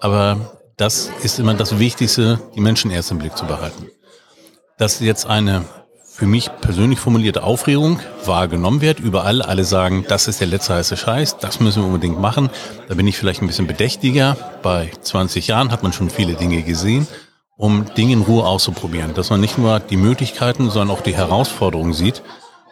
[0.00, 3.86] Aber das ist immer das Wichtigste, die Menschen erst im Blick zu behalten.
[4.78, 5.64] Dass jetzt eine
[6.04, 8.98] für mich persönlich formulierte Aufregung wahrgenommen wird.
[8.98, 12.50] Überall alle sagen, das ist der letzte heiße Scheiß, das müssen wir unbedingt machen.
[12.88, 14.36] Da bin ich vielleicht ein bisschen bedächtiger.
[14.62, 17.06] Bei 20 Jahren hat man schon viele Dinge gesehen
[17.58, 19.12] um Dinge in Ruhe auszuprobieren.
[19.12, 22.22] Dass man nicht nur die Möglichkeiten, sondern auch die Herausforderungen sieht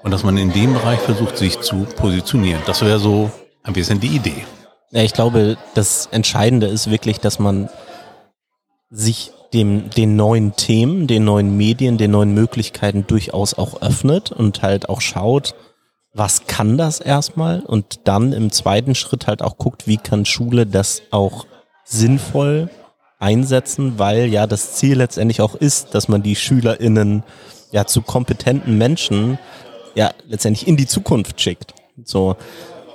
[0.03, 2.62] und dass man in dem Bereich versucht, sich zu positionieren.
[2.66, 3.31] Das wäre so
[3.64, 4.47] ein bisschen die Idee.
[4.92, 7.69] Ja, ich glaube, das Entscheidende ist wirklich, dass man
[8.88, 14.63] sich dem, den neuen Themen, den neuen Medien, den neuen Möglichkeiten durchaus auch öffnet und
[14.63, 15.55] halt auch schaut,
[16.13, 20.67] was kann das erstmal und dann im zweiten Schritt halt auch guckt, wie kann Schule
[20.67, 21.47] das auch
[21.85, 22.71] sinnvoll
[23.19, 27.23] einsetzen, weil ja das Ziel letztendlich auch ist, dass man die SchülerInnen
[27.71, 29.39] ja zu kompetenten Menschen
[29.95, 31.75] ja letztendlich in die Zukunft schickt.
[32.05, 32.37] So.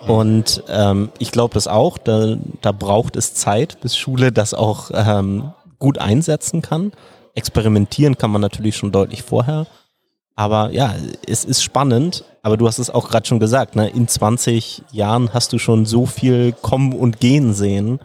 [0.08, 4.90] Und ähm, ich glaube das auch, da, da braucht es Zeit, bis Schule das auch
[4.94, 6.94] ähm, gut einsetzen kann.
[7.36, 9.67] Experimentieren kann man natürlich schon deutlich vorher.
[10.36, 10.96] Aber ja,
[11.28, 13.89] es ist spannend, aber du hast es auch gerade schon gesagt, ne?
[13.89, 18.00] in 20 Jahren hast du schon so viel kommen und gehen sehen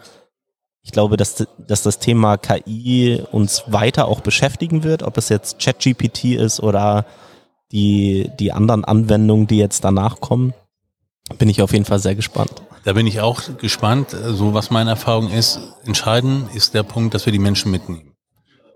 [0.86, 5.58] ich glaube, dass, dass das Thema KI uns weiter auch beschäftigen wird, ob es jetzt
[5.58, 7.04] ChatGPT ist oder
[7.72, 10.54] die, die anderen Anwendungen, die jetzt danach kommen.
[11.38, 12.62] Bin ich auf jeden Fall sehr gespannt.
[12.86, 14.10] Da bin ich auch gespannt.
[14.10, 18.14] So was meine Erfahrung ist, entscheidend ist der Punkt, dass wir die Menschen mitnehmen.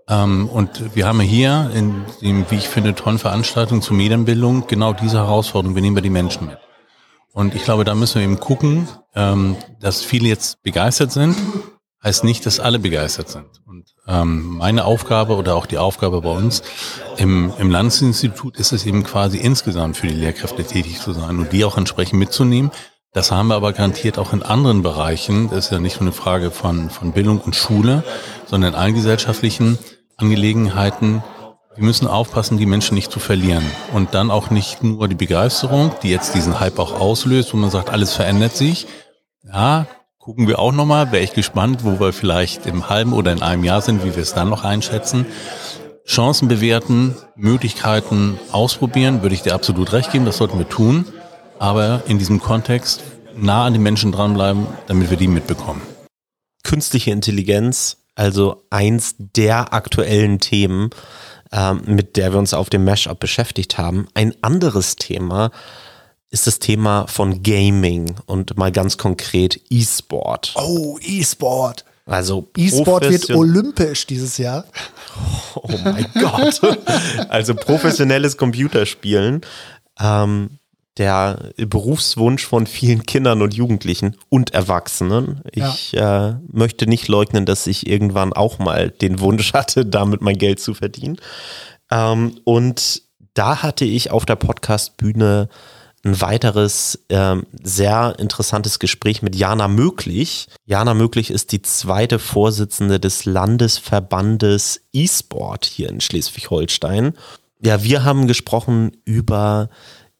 [0.09, 4.91] Ähm, und wir haben hier in dem, wie ich finde, tollen Veranstaltung zur Medienbildung genau
[4.91, 5.75] diese Herausforderung.
[5.75, 6.57] Wir nehmen die Menschen mit.
[7.31, 11.37] Und ich glaube, da müssen wir eben gucken, ähm, dass viele jetzt begeistert sind,
[12.03, 13.61] heißt nicht, dass alle begeistert sind.
[13.65, 16.63] Und ähm, meine Aufgabe oder auch die Aufgabe bei uns
[17.15, 21.53] im, im Landesinstitut ist es eben quasi insgesamt für die Lehrkräfte tätig zu sein und
[21.53, 22.71] die auch entsprechend mitzunehmen.
[23.13, 25.49] Das haben wir aber garantiert auch in anderen Bereichen.
[25.49, 28.05] Das ist ja nicht nur eine Frage von, von Bildung und Schule,
[28.45, 29.77] sondern in allen gesellschaftlichen
[30.15, 31.21] Angelegenheiten.
[31.75, 33.65] Wir müssen aufpassen, die Menschen nicht zu verlieren.
[33.91, 37.69] Und dann auch nicht nur die Begeisterung, die jetzt diesen Hype auch auslöst, wo man
[37.69, 38.87] sagt, alles verändert sich.
[39.43, 41.11] Ja, gucken wir auch nochmal.
[41.11, 44.23] Wäre ich gespannt, wo wir vielleicht im halben oder in einem Jahr sind, wie wir
[44.23, 45.25] es dann noch einschätzen.
[46.05, 51.05] Chancen bewerten, Möglichkeiten ausprobieren, würde ich dir absolut recht geben, das sollten wir tun.
[51.61, 53.01] Aber in diesem Kontext
[53.37, 55.83] nah an den Menschen dranbleiben, damit wir die mitbekommen.
[56.63, 60.89] Künstliche Intelligenz, also eins der aktuellen Themen,
[61.51, 64.07] ähm, mit der wir uns auf dem Mashup beschäftigt haben.
[64.15, 65.51] Ein anderes Thema,
[66.31, 70.55] ist das Thema von Gaming und mal ganz konkret E-Sport.
[70.55, 71.85] Oh, E-Sport.
[72.07, 74.65] Also E-Sport wird olympisch dieses Jahr.
[75.53, 76.59] Oh mein Gott.
[77.29, 79.41] Also professionelles Computerspielen.
[79.99, 80.57] Ähm,
[80.97, 85.41] der Berufswunsch von vielen Kindern und Jugendlichen und Erwachsenen.
[85.51, 86.29] Ich ja.
[86.29, 90.59] äh, möchte nicht leugnen, dass ich irgendwann auch mal den Wunsch hatte, damit mein Geld
[90.59, 91.17] zu verdienen.
[91.89, 95.47] Ähm, und da hatte ich auf der Podcastbühne
[96.03, 100.47] ein weiteres ähm, sehr interessantes Gespräch mit Jana Möglich.
[100.65, 107.13] Jana Möglich ist die zweite Vorsitzende des Landesverbandes E-Sport hier in Schleswig-Holstein.
[107.63, 109.69] Ja, wir haben gesprochen über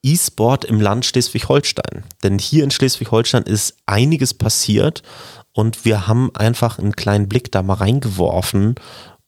[0.04, 2.04] E-Sport im Land Schleswig-Holstein.
[2.24, 5.04] Denn hier in Schleswig-Holstein ist einiges passiert
[5.54, 8.76] Und wir haben einfach einen kleinen Blick da mal reingeworfen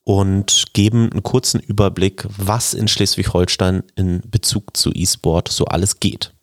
[0.04, 6.34] und geben einen kurzen Überblick, was in Schleswig-Holstein in Bezug zu E-Sport so alles geht.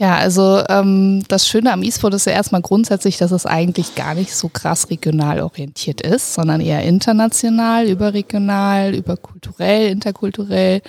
[0.00, 4.14] Ja, also ähm, das Schöne am E-Sport ist ja erstmal grundsätzlich, dass es eigentlich gar
[4.14, 10.80] nicht so krass regional orientiert ist, sondern eher international, überregional, überkulturell, interkulturell.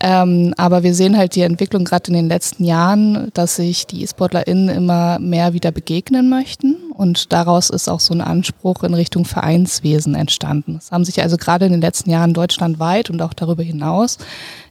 [0.00, 4.02] Ähm, aber wir sehen halt die Entwicklung gerade in den letzten Jahren, dass sich die
[4.02, 6.76] E-SportlerInnen immer mehr wieder begegnen möchten.
[6.94, 10.76] Und daraus ist auch so ein Anspruch in Richtung Vereinswesen entstanden.
[10.78, 14.18] Es haben sich also gerade in den letzten Jahren deutschlandweit und auch darüber hinaus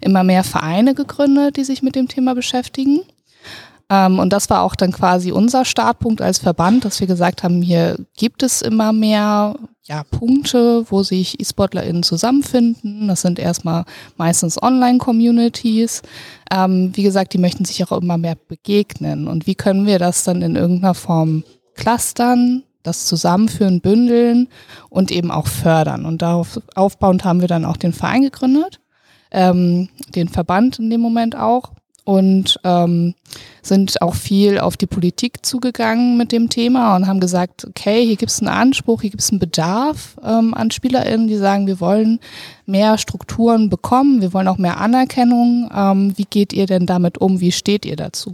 [0.01, 3.01] immer mehr Vereine gegründet, die sich mit dem Thema beschäftigen.
[3.89, 7.61] Ähm, und das war auch dann quasi unser Startpunkt als Verband, dass wir gesagt haben,
[7.61, 13.07] hier gibt es immer mehr ja, Punkte, wo sich E-SportlerInnen zusammenfinden.
[13.07, 13.85] Das sind erstmal
[14.17, 16.01] meistens Online-Communities.
[16.51, 19.27] Ähm, wie gesagt, die möchten sich auch immer mehr begegnen.
[19.27, 21.43] Und wie können wir das dann in irgendeiner Form
[21.75, 24.47] clustern, das zusammenführen, bündeln
[24.89, 26.05] und eben auch fördern.
[26.05, 28.79] Und darauf aufbauend haben wir dann auch den Verein gegründet,
[29.31, 31.71] ähm, den Verband in dem Moment auch
[32.07, 33.15] und ähm,
[33.61, 38.15] sind auch viel auf die Politik zugegangen mit dem Thema und haben gesagt, okay, hier
[38.15, 41.81] gibt es einen Anspruch, hier gibt es einen Bedarf ähm, an SpielerInnen, die sagen, wir
[41.81, 42.21] wollen
[42.65, 45.69] mehr Strukturen bekommen, wir wollen auch mehr Anerkennung.
[45.75, 47.41] Ähm, wie geht ihr denn damit um?
[47.41, 48.31] Wie steht ihr dazu?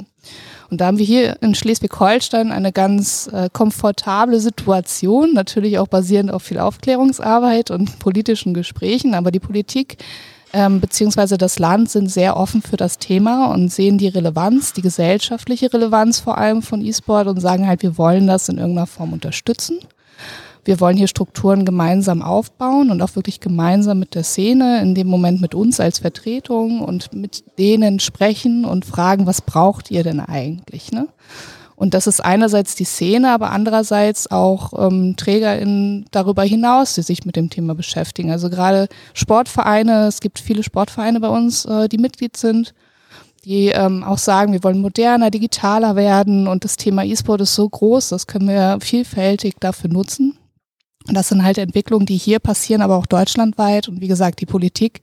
[0.69, 6.31] Und da haben wir hier in Schleswig-Holstein eine ganz äh, komfortable Situation, natürlich auch basierend
[6.31, 9.97] auf viel Aufklärungsarbeit und politischen Gesprächen, aber die Politik
[10.53, 14.83] ähm, beziehungsweise das Land sind sehr offen für das Thema und sehen die Relevanz, die
[14.83, 19.13] gesellschaftliche Relevanz vor allem von E-Sport und sagen halt, wir wollen das in irgendeiner Form
[19.13, 19.79] unterstützen.
[20.65, 25.07] Wir wollen hier Strukturen gemeinsam aufbauen und auch wirklich gemeinsam mit der Szene, in dem
[25.07, 30.21] Moment mit uns als Vertretung und mit denen sprechen und fragen, was braucht ihr denn
[30.21, 30.91] eigentlich?
[30.91, 31.07] Ne?
[31.75, 37.25] Und das ist einerseits die Szene, aber andererseits auch ähm, TrägerInnen darüber hinaus, die sich
[37.25, 38.31] mit dem Thema beschäftigen.
[38.31, 42.73] Also gerade Sportvereine, es gibt viele Sportvereine bei uns, äh, die Mitglied sind,
[43.43, 47.67] die ähm, auch sagen, wir wollen moderner, digitaler werden und das Thema E-Sport ist so
[47.67, 50.37] groß, das können wir vielfältig dafür nutzen.
[51.07, 53.89] Und das sind halt Entwicklungen, die hier passieren, aber auch deutschlandweit.
[53.89, 55.01] Und wie gesagt, die Politik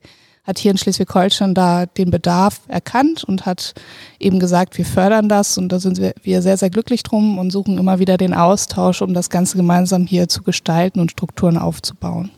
[0.51, 3.73] hat hier in Schleswig-Holstein da den Bedarf erkannt und hat
[4.19, 7.79] eben gesagt, wir fördern das und da sind wir sehr, sehr glücklich drum und suchen
[7.79, 12.31] immer wieder den Austausch, um das Ganze gemeinsam hier zu gestalten und Strukturen aufzubauen.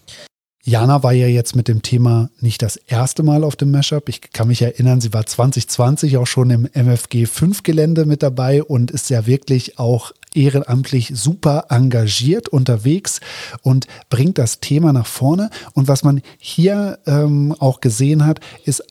[0.64, 4.09] Jana war ja jetzt mit dem Thema nicht das erste Mal auf dem Mashup.
[4.09, 8.62] Ich kann mich erinnern, sie war 2020 auch schon im MFG 5 Gelände mit dabei
[8.62, 13.20] und ist ja wirklich auch ehrenamtlich super engagiert unterwegs
[13.62, 15.50] und bringt das Thema nach vorne.
[15.74, 18.84] Und was man hier ähm, auch gesehen hat, ist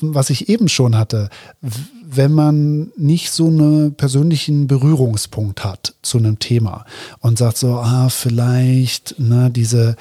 [0.00, 1.30] was ich eben schon hatte,
[2.10, 6.84] wenn man nicht so einen persönlichen Berührungspunkt hat zu einem Thema
[7.20, 9.96] und sagt so, ah, vielleicht, ne, diese,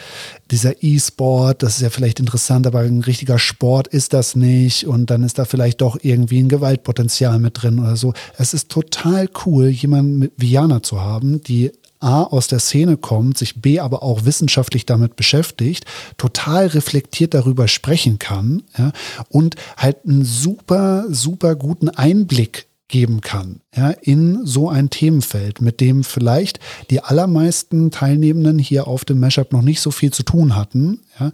[0.52, 5.10] dieser E-Sport, das ist ja vielleicht interessant, aber ein richtiger Sport ist das nicht und
[5.10, 8.13] dann ist da vielleicht doch irgendwie ein Gewaltpotenzial mit drin oder so.
[8.38, 13.38] Es ist total cool, jemanden wie Jana zu haben, die A aus der Szene kommt,
[13.38, 15.86] sich B aber auch wissenschaftlich damit beschäftigt,
[16.18, 18.92] total reflektiert darüber sprechen kann ja,
[19.30, 25.82] und halt einen super, super guten Einblick geben kann ja, in so ein Themenfeld, mit
[25.82, 30.56] dem vielleicht die allermeisten Teilnehmenden hier auf dem Mashup noch nicht so viel zu tun
[30.56, 31.02] hatten.
[31.20, 31.32] Ja.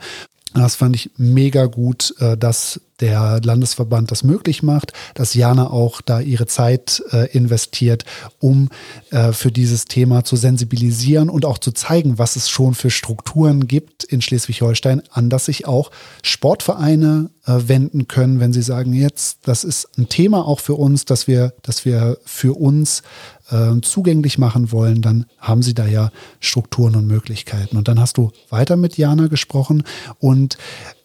[0.53, 5.99] Das fand ich mega gut, äh, dass der Landesverband das möglich macht, dass Jana auch
[5.99, 8.05] da ihre Zeit äh, investiert,
[8.39, 8.69] um
[9.09, 13.67] äh, für dieses Thema zu sensibilisieren und auch zu zeigen, was es schon für Strukturen
[13.67, 19.65] gibt in Schleswig-Holstein, an das sich auch Sportvereine wenden können, wenn sie sagen, jetzt, das
[19.65, 23.03] ist ein Thema auch für uns, dass wir, dass wir für uns
[23.49, 27.77] äh, zugänglich machen wollen, dann haben sie da ja Strukturen und Möglichkeiten.
[27.77, 29.83] Und dann hast du weiter mit Jana gesprochen
[30.19, 30.57] und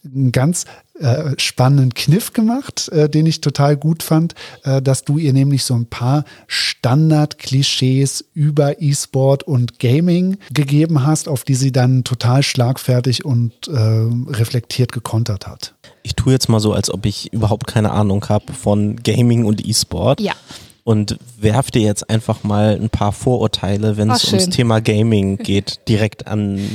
[0.04, 0.64] einen ganz
[1.00, 5.64] äh, spannenden Kniff gemacht, äh, den ich total gut fand, äh, dass du ihr nämlich
[5.64, 12.42] so ein paar Standard-Klischees über E-Sport und Gaming gegeben hast, auf die sie dann total
[12.42, 13.72] schlagfertig und äh,
[14.30, 15.74] reflektiert gekontert hat.
[16.02, 19.66] Ich tue jetzt mal so, als ob ich überhaupt keine Ahnung habe von Gaming und
[19.66, 20.20] E-Sport.
[20.20, 20.34] Ja
[20.88, 25.86] und werf dir jetzt einfach mal ein paar Vorurteile, wenn es ums Thema Gaming geht,
[25.86, 26.66] direkt an,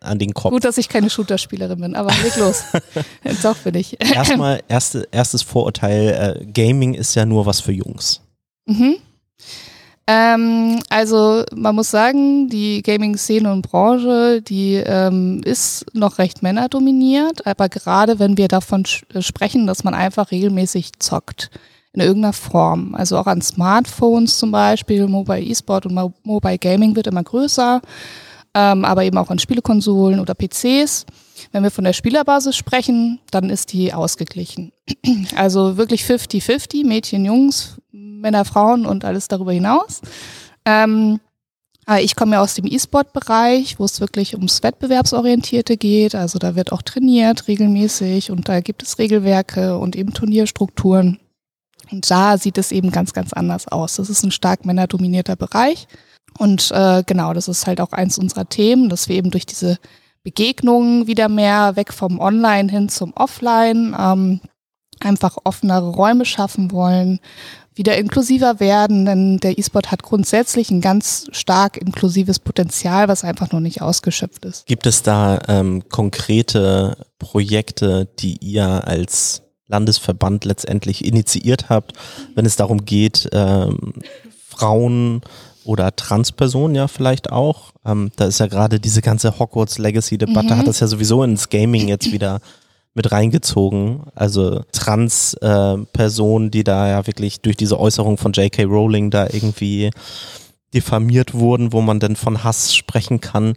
[0.00, 0.52] an den Kopf.
[0.52, 2.62] Gut, dass ich keine Shooter-Spielerin bin, aber leg los.
[3.24, 3.96] Jetzt auch für dich.
[4.00, 8.20] Erstmal, erste, erstes Vorurteil, äh, Gaming ist ja nur was für Jungs.
[8.66, 8.98] Mhm.
[10.06, 17.44] Ähm, also man muss sagen, die Gaming-Szene und Branche, die ähm, ist noch recht männerdominiert,
[17.48, 21.50] aber gerade wenn wir davon sprechen, dass man einfach regelmäßig zockt,
[21.96, 22.94] in irgendeiner Form.
[22.94, 27.80] Also auch an Smartphones zum Beispiel, Mobile E-Sport und Mobile Gaming wird immer größer.
[28.54, 31.04] ähm, aber eben auch an Spielekonsolen oder PCs.
[31.52, 34.72] Wenn wir von der Spielerbasis sprechen, dann ist die ausgeglichen.
[35.36, 40.00] Also wirklich 50-50, Mädchen, Jungs, Männer, Frauen und alles darüber hinaus.
[40.64, 41.20] Ähm,
[42.00, 46.14] ich komme ja aus dem E-Sport-Bereich, wo es wirklich ums Wettbewerbsorientierte geht.
[46.14, 51.20] Also da wird auch trainiert regelmäßig und da gibt es Regelwerke und eben Turnierstrukturen.
[51.90, 53.96] Und da sieht es eben ganz, ganz anders aus.
[53.96, 55.86] Das ist ein stark männerdominierter Bereich.
[56.38, 59.78] Und äh, genau, das ist halt auch eins unserer Themen, dass wir eben durch diese
[60.22, 64.40] Begegnungen wieder mehr weg vom Online hin zum Offline ähm,
[65.00, 67.20] einfach offenere Räume schaffen wollen,
[67.74, 73.52] wieder inklusiver werden, denn der E-Sport hat grundsätzlich ein ganz stark inklusives Potenzial, was einfach
[73.52, 74.66] noch nicht ausgeschöpft ist.
[74.66, 81.92] Gibt es da ähm, konkrete Projekte, die ihr als Landesverband letztendlich initiiert habt,
[82.34, 83.94] wenn es darum geht, ähm,
[84.48, 85.22] Frauen
[85.64, 87.72] oder Transpersonen ja vielleicht auch.
[87.84, 90.58] Ähm, da ist ja gerade diese ganze Hogwarts Legacy-Debatte, mhm.
[90.58, 92.40] hat das ja sowieso ins Gaming jetzt wieder
[92.94, 94.04] mit reingezogen.
[94.14, 98.64] Also Trans-Personen, äh, die da ja wirklich durch diese Äußerung von J.K.
[98.64, 99.90] Rowling da irgendwie
[100.72, 103.54] diffamiert wurden, wo man denn von Hass sprechen kann.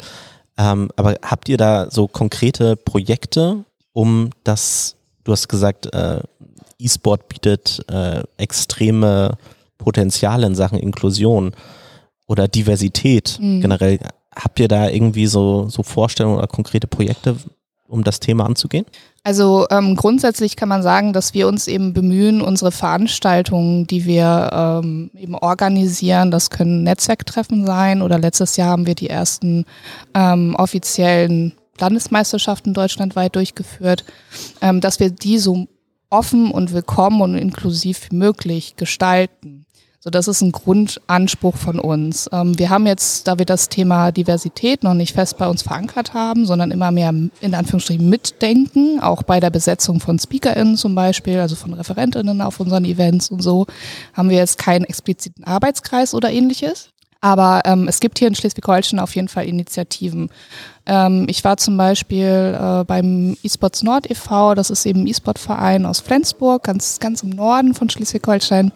[0.57, 4.95] Ähm, aber habt ihr da so konkrete Projekte, um das,
[5.29, 6.21] du hast gesagt, äh,
[6.79, 9.37] E-Sport bietet äh, extreme
[9.77, 11.51] Potenziale in Sachen Inklusion
[12.27, 13.61] oder Diversität mhm.
[13.61, 13.99] generell.
[14.35, 17.35] Habt ihr da irgendwie so, so Vorstellungen oder konkrete Projekte,
[17.87, 18.85] um das Thema anzugehen?
[19.23, 24.49] Also ähm, grundsätzlich kann man sagen, dass wir uns eben bemühen, unsere Veranstaltungen, die wir
[24.51, 29.65] ähm, eben organisieren, das können Netzwerktreffen sein oder letztes Jahr haben wir die ersten
[30.15, 34.03] ähm, offiziellen Landesmeisterschaften deutschlandweit durchgeführt,
[34.61, 35.67] ähm, dass wir die so
[36.09, 39.65] offen und willkommen und inklusiv wie möglich gestalten.
[40.01, 42.29] So, das ist ein Grundanspruch von uns.
[42.31, 46.13] Ähm, wir haben jetzt, da wir das Thema Diversität noch nicht fest bei uns verankert
[46.13, 51.39] haben, sondern immer mehr in Anführungsstrichen mitdenken, auch bei der Besetzung von SpeakerInnen zum Beispiel,
[51.39, 53.67] also von ReferentInnen auf unseren Events und so,
[54.13, 56.91] haben wir jetzt keinen expliziten Arbeitskreis oder ähnliches.
[57.21, 60.29] Aber ähm, es gibt hier in Schleswig-Holstein auf jeden Fall Initiativen.
[60.85, 65.85] Ähm, ich war zum Beispiel äh, beim eSports Nord e.V., das ist eben ein E-Sport-Verein
[65.85, 68.71] aus Flensburg, ganz, ganz im Norden von Schleswig-Holstein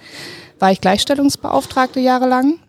[0.64, 2.60] war ich Gleichstellungsbeauftragte jahrelang.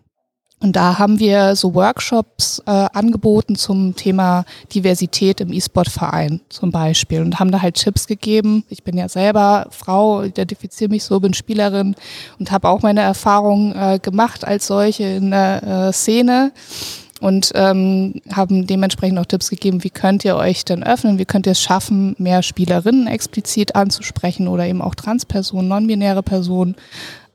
[0.61, 7.21] Und da haben wir so Workshops äh, angeboten zum Thema Diversität im E-Sport-Verein zum Beispiel
[7.21, 8.63] und haben da halt Tipps gegeben.
[8.69, 11.95] Ich bin ja selber Frau, identifiziere mich so, bin Spielerin
[12.39, 16.53] und habe auch meine Erfahrungen äh, gemacht als solche in der äh, Szene
[17.19, 21.47] und ähm, haben dementsprechend auch Tipps gegeben, wie könnt ihr euch denn öffnen, wie könnt
[21.47, 26.75] ihr es schaffen, mehr Spielerinnen explizit anzusprechen oder eben auch Transpersonen, non-binäre Personen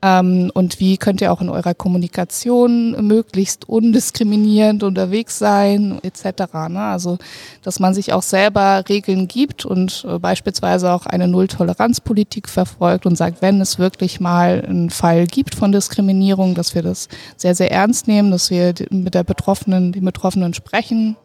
[0.03, 6.55] ähm, und wie könnt ihr auch in eurer Kommunikation möglichst undiskriminierend unterwegs sein, etc.
[6.69, 6.81] Ne?
[6.81, 7.19] Also,
[7.63, 13.17] dass man sich auch selber Regeln gibt und äh, beispielsweise auch eine Null-Toleranz-Politik verfolgt und
[13.17, 17.71] sagt, wenn es wirklich mal einen Fall gibt von Diskriminierung, dass wir das sehr, sehr
[17.71, 21.17] ernst nehmen, dass wir mit der Betroffenen, den Betroffenen sprechen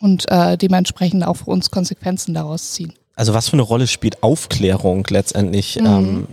[0.00, 2.92] und äh, dementsprechend auch für uns Konsequenzen daraus ziehen.
[3.16, 5.80] Also was für eine Rolle spielt Aufklärung letztendlich?
[5.80, 5.86] Mhm.
[5.86, 6.26] Ähm,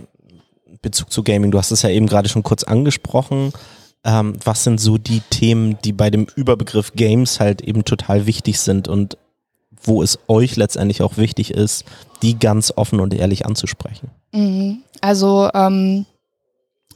[0.84, 1.50] Bezug zu Gaming?
[1.50, 3.52] Du hast es ja eben gerade schon kurz angesprochen.
[4.04, 8.60] Ähm, was sind so die Themen, die bei dem Überbegriff Games halt eben total wichtig
[8.60, 9.16] sind und
[9.82, 11.84] wo es euch letztendlich auch wichtig ist,
[12.22, 14.10] die ganz offen und ehrlich anzusprechen?
[14.32, 14.82] Mhm.
[15.00, 16.06] Also ähm,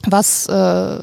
[0.07, 0.99] was äh,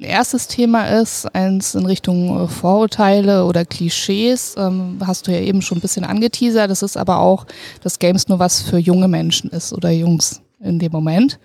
[0.00, 5.62] erstes Thema ist, eins in Richtung äh, Vorurteile oder Klischees, ähm, hast du ja eben
[5.62, 6.70] schon ein bisschen angeteasert.
[6.70, 7.46] Das ist aber auch,
[7.82, 11.38] dass Games nur was für junge Menschen ist oder Jungs in dem Moment.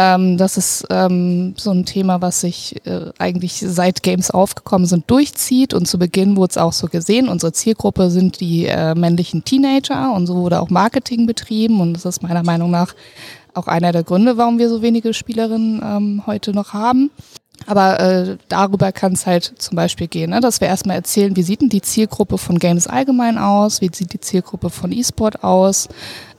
[0.00, 5.10] Ähm, das ist ähm, so ein Thema, was sich äh, eigentlich seit Games aufgekommen sind,
[5.10, 5.74] durchzieht.
[5.74, 7.28] Und zu Beginn wurde es auch so gesehen.
[7.28, 11.80] Unsere Zielgruppe sind die äh, männlichen Teenager und so wurde auch Marketing betrieben.
[11.80, 12.94] Und das ist meiner Meinung nach
[13.54, 17.10] auch einer der Gründe, warum wir so wenige Spielerinnen ähm, heute noch haben.
[17.66, 20.40] Aber äh, darüber kann es halt zum Beispiel gehen, ne?
[20.40, 24.12] dass wir erstmal erzählen, wie sieht denn die Zielgruppe von Games allgemein aus, wie sieht
[24.12, 25.88] die Zielgruppe von E-Sport aus,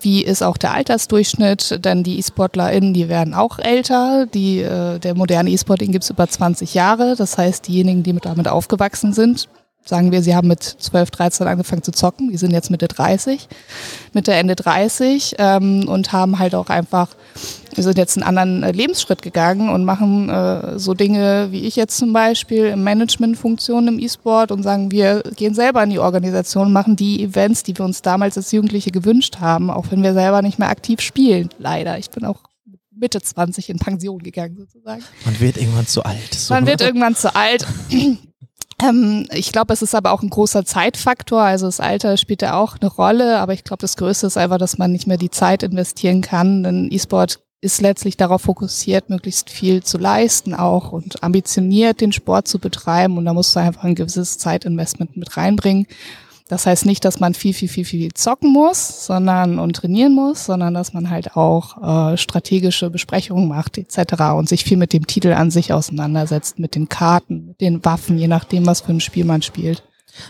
[0.01, 5.15] wie ist auch der Altersdurchschnitt, denn die E-SportlerInnen, die werden auch älter, die, äh, der
[5.15, 9.13] moderne E-Sport, den gibt es über 20 Jahre, das heißt, diejenigen, die mit damit aufgewachsen
[9.13, 9.47] sind,
[9.85, 13.47] sagen wir, sie haben mit 12, 13 angefangen zu zocken, die sind jetzt Mitte 30,
[14.13, 17.09] Mitte, Ende 30 ähm, und haben halt auch einfach,
[17.73, 21.75] wir sind jetzt einen anderen äh, Lebensschritt gegangen und machen äh, so Dinge wie ich
[21.75, 26.71] jetzt zum Beispiel im Managementfunktionen im E-Sport und sagen, wir gehen selber in die Organisation,
[26.71, 30.41] machen die Events, die wir uns damals als Jugendliche gewünscht haben, auch wenn wir selber
[30.41, 31.97] nicht mehr aktiv spielen, leider.
[31.97, 32.43] Ich bin auch
[32.99, 35.03] Mitte 20 in Pension gegangen sozusagen.
[35.25, 36.33] Man wird irgendwann zu alt.
[36.33, 36.53] So.
[36.53, 37.65] Man wird irgendwann zu alt.
[38.81, 41.41] Ähm, ich glaube, es ist aber auch ein großer Zeitfaktor.
[41.41, 44.57] Also das Alter spielt da auch eine Rolle, aber ich glaube, das Größte ist einfach,
[44.57, 46.63] dass man nicht mehr die Zeit investieren kann.
[46.63, 52.47] Denn E-Sport ist letztlich darauf fokussiert, möglichst viel zu leisten auch und ambitioniert den Sport
[52.47, 53.17] zu betreiben.
[53.17, 55.85] Und da musst du einfach ein gewisses Zeitinvestment mit reinbringen.
[56.49, 60.45] Das heißt nicht, dass man viel, viel, viel, viel zocken muss, sondern und trainieren muss,
[60.45, 64.23] sondern dass man halt auch äh, strategische Besprechungen macht etc.
[64.35, 68.17] und sich viel mit dem Titel an sich auseinandersetzt, mit den Karten, mit den Waffen,
[68.17, 69.83] je nachdem, was für ein Spiel man spielt.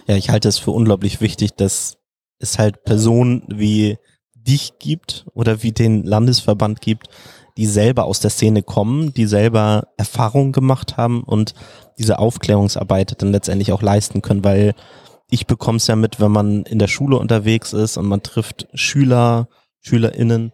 [0.08, 1.98] Ja, ich halte es für unglaublich wichtig, dass
[2.38, 3.98] es halt Personen wie
[4.36, 7.08] dich gibt oder wie den Landesverband gibt,
[7.56, 11.54] die selber aus der Szene kommen, die selber Erfahrungen gemacht haben und
[11.98, 14.76] diese Aufklärungsarbeit dann letztendlich auch leisten können, weil
[15.30, 18.68] ich bekomme es ja mit, wenn man in der Schule unterwegs ist und man trifft
[18.74, 19.48] Schüler,
[19.82, 20.52] SchülerInnen,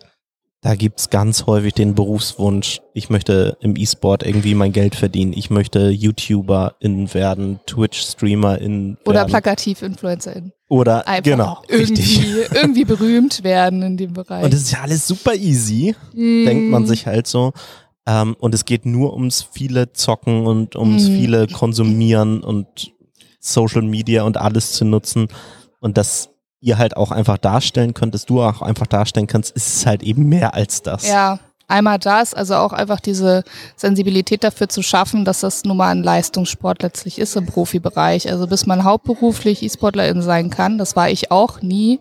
[0.61, 5.51] da gibt's ganz häufig den Berufswunsch, ich möchte im E-Sport irgendwie mein Geld verdienen, ich
[5.51, 8.97] möchte YouTuber*in werden, Twitch-StreamerIn werden.
[9.05, 10.51] Oder plakativ InfluencerIn.
[10.67, 12.51] Oder, Einfach genau, irgendwie, richtig.
[12.53, 14.43] irgendwie berühmt werden in dem Bereich.
[14.43, 16.45] Und das ist ja alles super easy, Mm.
[16.45, 17.53] denkt man sich halt so.
[18.07, 21.15] Ähm, und es geht nur ums viele Zocken und ums Mhm.
[21.15, 22.91] viele Konsumieren und
[23.45, 25.27] Social Media und alles zu nutzen.
[25.79, 26.29] Und dass
[26.61, 30.01] ihr halt auch einfach darstellen könnt, dass du auch einfach darstellen kannst, ist es halt
[30.03, 31.07] eben mehr als das.
[31.07, 33.43] Ja, einmal das, also auch einfach diese
[33.75, 38.29] Sensibilität dafür zu schaffen, dass das nun mal ein Leistungssport letztlich ist im Profibereich.
[38.29, 41.99] Also bis man hauptberuflich E-Sportlerin sein kann, das war ich auch nie,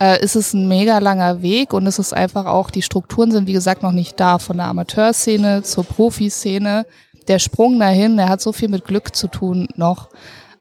[0.00, 3.46] äh, ist es ein mega langer Weg und es ist einfach auch, die Strukturen sind
[3.46, 6.86] wie gesagt noch nicht da, von der Amateurszene zur Profiszene.
[7.28, 10.08] Der Sprung dahin, der hat so viel mit Glück zu tun noch.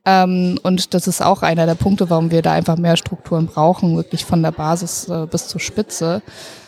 [0.05, 3.95] Ähm, und das ist auch einer der Punkte, warum wir da einfach mehr Strukturen brauchen,
[3.95, 6.21] wirklich von der Basis äh, bis zur Spitze.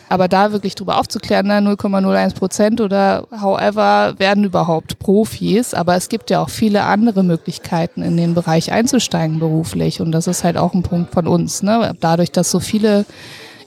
[0.08, 5.72] Aber da wirklich drüber aufzuklären, ne, 0,01 Prozent oder however werden überhaupt Profis.
[5.72, 10.02] Aber es gibt ja auch viele andere Möglichkeiten, in den Bereich einzusteigen beruflich.
[10.02, 11.62] Und das ist halt auch ein Punkt von uns.
[11.62, 11.94] Ne?
[12.00, 13.06] Dadurch, dass so viele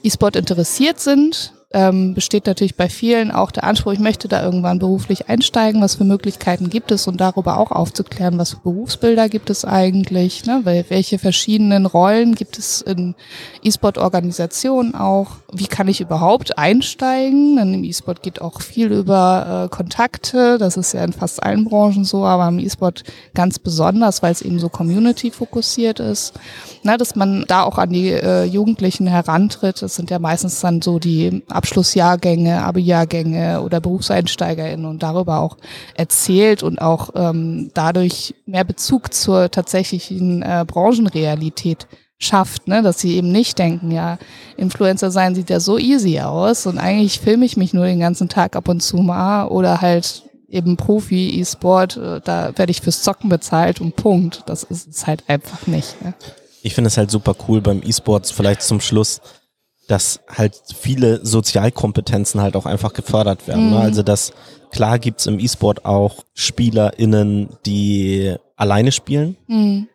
[0.04, 4.78] E-Sport interessiert sind, ähm, besteht natürlich bei vielen auch der Anspruch, ich möchte da irgendwann
[4.78, 7.06] beruflich einsteigen, was für Möglichkeiten gibt es?
[7.06, 10.62] Und darüber auch aufzuklären, was für Berufsbilder gibt es eigentlich, ne?
[10.64, 13.14] Wel- welche verschiedenen Rollen gibt es in
[13.62, 19.74] E-Sport-Organisationen auch, wie kann ich überhaupt einsteigen, denn im E-Sport geht auch viel über äh,
[19.74, 23.04] Kontakte, das ist ja in fast allen Branchen so, aber im E-Sport
[23.34, 26.34] ganz besonders, weil es eben so community-fokussiert ist,
[26.82, 26.96] ne?
[26.96, 30.98] dass man da auch an die äh, Jugendlichen herantritt, das sind ja meistens dann so
[30.98, 35.56] die Abschlussjahrgänge, Abi-Jahrgänge oder BerufseinsteigerInnen und darüber auch
[35.94, 41.86] erzählt und auch ähm, dadurch mehr Bezug zur tatsächlichen äh, Branchenrealität
[42.18, 42.82] schafft, ne?
[42.82, 44.18] dass sie eben nicht denken, ja,
[44.56, 48.28] Influencer sein sieht ja so easy aus und eigentlich filme ich mich nur den ganzen
[48.28, 53.02] Tag ab und zu mal oder halt eben Profi, E-Sport, äh, da werde ich fürs
[53.02, 54.44] Zocken bezahlt und Punkt.
[54.46, 56.00] Das ist es halt einfach nicht.
[56.02, 56.14] Ne?
[56.62, 59.20] Ich finde es halt super cool beim E-Sports, vielleicht zum Schluss,
[59.88, 63.70] dass halt viele Sozialkompetenzen halt auch einfach gefördert werden.
[63.70, 63.76] Ne?
[63.76, 63.82] Mhm.
[63.82, 64.32] Also dass
[64.70, 69.36] klar gibt's im E-Sport auch SpielerInnen, die alleine spielen.
[69.48, 69.88] Mhm.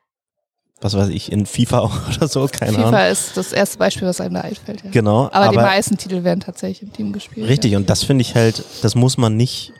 [0.81, 3.11] Was weiß ich, in FIFA oder so, keine FIFA Ahnung.
[3.11, 4.83] ist das erste Beispiel, was einem da einfällt.
[4.83, 4.89] Ja.
[4.91, 5.29] Genau.
[5.31, 7.47] Aber, die meisten Titel werden tatsächlich im Team gespielt.
[7.47, 7.77] Richtig, Ja.
[7.77, 9.73] und das finde ich halt, das muss man nicht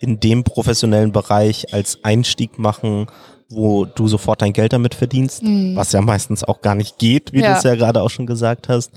[0.00, 3.06] in dem professionellen Bereich als Einstieg machen,
[3.50, 5.74] wo du sofort dein Geld damit verdienst, Mhm.
[5.76, 7.52] was ja meistens auch gar nicht geht, wie Ja.
[7.52, 8.92] du es ja gerade auch schon gesagt hast.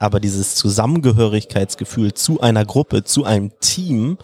[0.00, 4.18] Aber dieses Zusammengehörigkeitsgefühl zu einer Gruppe, zu einem Team,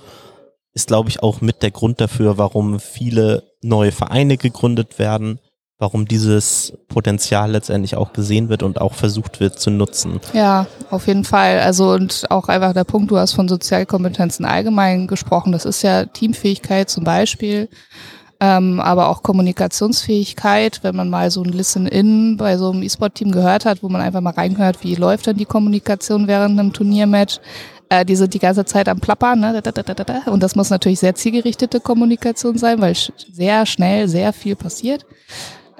[0.72, 5.38] ist, glaube ich, auch mit der Grund dafür, warum viele neue Vereine gegründet werden,
[5.78, 10.20] warum dieses Potenzial letztendlich auch gesehen wird und auch versucht wird zu nutzen.
[10.32, 11.58] Ja, auf jeden Fall.
[11.60, 15.52] Also und auch einfach der Punkt, du hast von Sozialkompetenzen allgemein gesprochen.
[15.52, 17.68] Das ist ja Teamfähigkeit zum Beispiel,
[18.40, 23.64] ähm, aber auch Kommunikationsfähigkeit, wenn man mal so ein Listen-In bei so einem E-Sport-Team gehört
[23.64, 27.40] hat, wo man einfach mal reinhört, wie läuft denn die Kommunikation während einem Turniermatch.
[27.88, 29.62] Äh, die sind die ganze Zeit am Plappern, ne?
[30.26, 32.94] und das muss natürlich sehr zielgerichtete Kommunikation sein, weil
[33.32, 35.04] sehr schnell sehr viel passiert.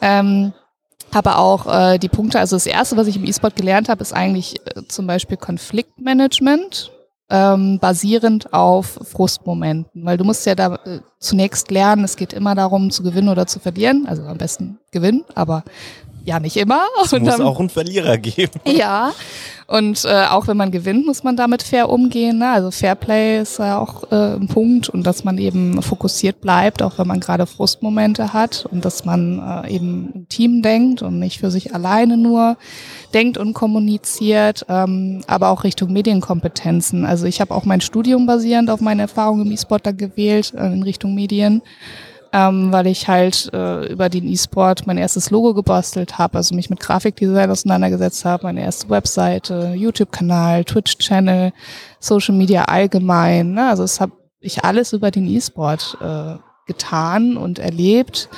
[0.01, 0.53] Ähm,
[1.13, 4.13] aber auch äh, die Punkte, also das erste, was ich im E-Sport gelernt habe, ist
[4.13, 6.91] eigentlich äh, zum Beispiel Konfliktmanagement,
[7.31, 10.05] ähm, basierend auf Frustmomenten.
[10.05, 13.47] Weil du musst ja da äh, zunächst lernen, es geht immer darum zu gewinnen oder
[13.47, 14.07] zu verlieren.
[14.07, 15.63] Also am besten gewinnen, aber
[16.25, 16.83] ja nicht immer.
[17.03, 18.61] Es muss auch einen Verlierer geben.
[18.67, 19.13] Ja,
[19.67, 22.39] und äh, auch wenn man gewinnt, muss man damit fair umgehen.
[22.39, 22.51] Ne?
[22.51, 26.99] Also Fairplay ist ja auch äh, ein Punkt und dass man eben fokussiert bleibt, auch
[26.99, 31.41] wenn man gerade Frustmomente hat und dass man äh, eben im Team denkt und nicht
[31.41, 32.59] für sich alleine nur
[33.15, 37.07] denkt und kommuniziert, ähm, aber auch Richtung Medienkompetenzen.
[37.07, 40.67] Also ich habe auch mein Studium basierend auf meine Erfahrungen im E-Sport da gewählt, äh,
[40.67, 41.63] in Richtung Medien
[42.35, 46.69] ähm, weil ich halt äh, über den E-Sport mein erstes Logo gebastelt habe, also mich
[46.69, 51.53] mit Grafikdesign auseinandergesetzt habe, meine erste Webseite, YouTube-Kanal, Twitch-Channel,
[52.01, 53.53] Social Media allgemein.
[53.53, 53.69] Ne?
[53.69, 56.35] Also es habe ich alles über den E-Sport äh,
[56.67, 58.29] getan und erlebt.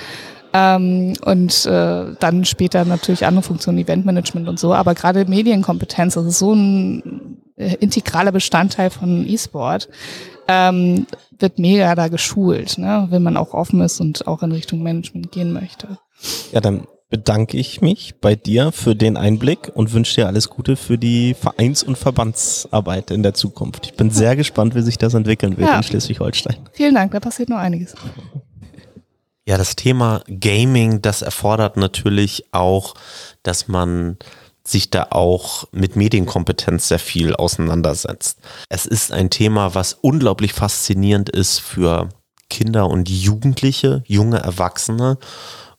[0.53, 4.75] Ähm, und äh, dann später natürlich andere Funktionen, Eventmanagement und so.
[4.75, 7.26] Aber gerade Medienkompetenz, das ist so ein
[7.57, 9.89] integraler Bestandteil von E-Sport,
[10.49, 11.07] ähm,
[11.39, 13.07] wird mega da geschult, ne?
[13.11, 15.99] wenn man auch offen ist und auch in Richtung Management gehen möchte.
[16.53, 20.77] Ja, dann bedanke ich mich bei dir für den Einblick und wünsche dir alles Gute
[20.77, 23.87] für die Vereins- und Verbandsarbeit in der Zukunft.
[23.87, 25.77] Ich bin sehr gespannt, wie sich das entwickeln wird ja.
[25.77, 26.57] in Schleswig-Holstein.
[26.73, 27.95] Vielen Dank, da passiert noch einiges.
[29.49, 32.95] Ja, das Thema Gaming, das erfordert natürlich auch,
[33.45, 34.17] dass man
[34.69, 38.39] sich da auch mit Medienkompetenz sehr viel auseinandersetzt.
[38.69, 42.09] Es ist ein Thema, was unglaublich faszinierend ist für
[42.51, 45.19] Kinder und Jugendliche, junge Erwachsene.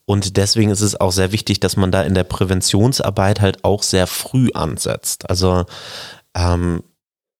[0.06, 3.84] Und deswegen ist es auch sehr wichtig, dass man da in der Präventionsarbeit halt auch
[3.84, 5.30] sehr früh ansetzt.
[5.30, 5.66] Also
[6.34, 6.84] ähm,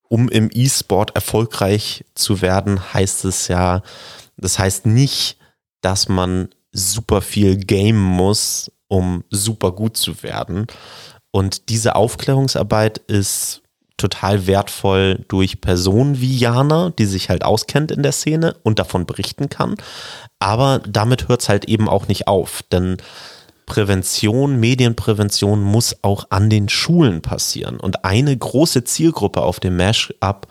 [0.10, 3.82] um im E-Sport erfolgreich zu werden, heißt es ja,
[4.38, 5.38] das heißt nicht,
[5.82, 10.68] dass man super viel gamen muss, um super gut zu werden.
[11.38, 13.62] Und diese Aufklärungsarbeit ist
[13.96, 19.06] total wertvoll durch Personen wie Jana, die sich halt auskennt in der Szene und davon
[19.06, 19.76] berichten kann.
[20.40, 22.98] Aber damit hört es halt eben auch nicht auf, denn
[23.68, 27.80] Prävention, Medienprävention muss auch an den Schulen passieren.
[27.80, 30.48] Und eine große Zielgruppe auf dem Mash-up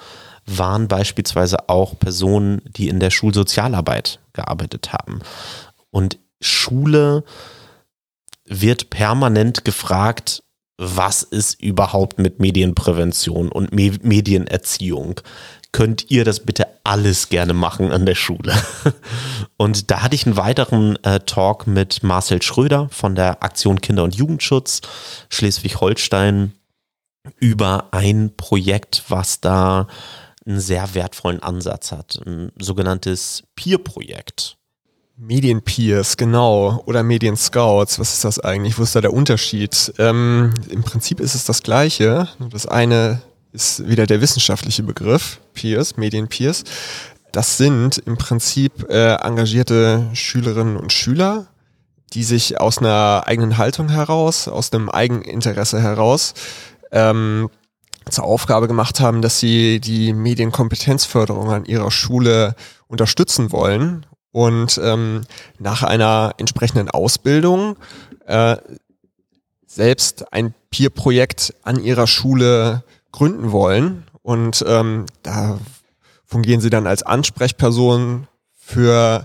[0.46, 5.18] waren beispielsweise auch Personen, die in der Schulsozialarbeit gearbeitet haben.
[5.90, 7.24] Und Schule
[8.44, 10.44] wird permanent gefragt,
[10.78, 15.20] was ist überhaupt mit Medienprävention und Me Medienerziehung?
[15.72, 18.54] Könnt ihr das bitte alles gerne machen an der Schule?
[19.58, 24.04] Und da hatte ich einen weiteren äh, Talk mit Marcel Schröder von der Aktion Kinder-
[24.04, 24.80] und Jugendschutz
[25.28, 26.52] Schleswig-Holstein
[27.38, 29.86] über ein Projekt, was da
[30.46, 34.55] einen sehr wertvollen Ansatz hat, ein sogenanntes Peer-Projekt.
[35.18, 38.78] Medienpeers, genau, oder Medienscouts, was ist das eigentlich?
[38.78, 39.94] Wo ist da der Unterschied?
[39.98, 42.28] Ähm, Im Prinzip ist es das Gleiche.
[42.50, 46.64] Das eine ist wieder der wissenschaftliche Begriff, Peers, Medienpeers.
[47.32, 51.46] Das sind im Prinzip äh, engagierte Schülerinnen und Schüler,
[52.12, 56.34] die sich aus einer eigenen Haltung heraus, aus einem Eigeninteresse heraus
[56.92, 57.48] ähm,
[58.10, 62.54] zur Aufgabe gemacht haben, dass sie die Medienkompetenzförderung an ihrer Schule
[62.86, 64.04] unterstützen wollen
[64.36, 65.22] und ähm,
[65.58, 67.78] nach einer entsprechenden Ausbildung
[68.26, 68.58] äh,
[69.66, 74.04] selbst ein Peer-Projekt an ihrer Schule gründen wollen.
[74.20, 75.58] Und ähm, da
[76.26, 79.22] fungieren sie dann als Ansprechperson für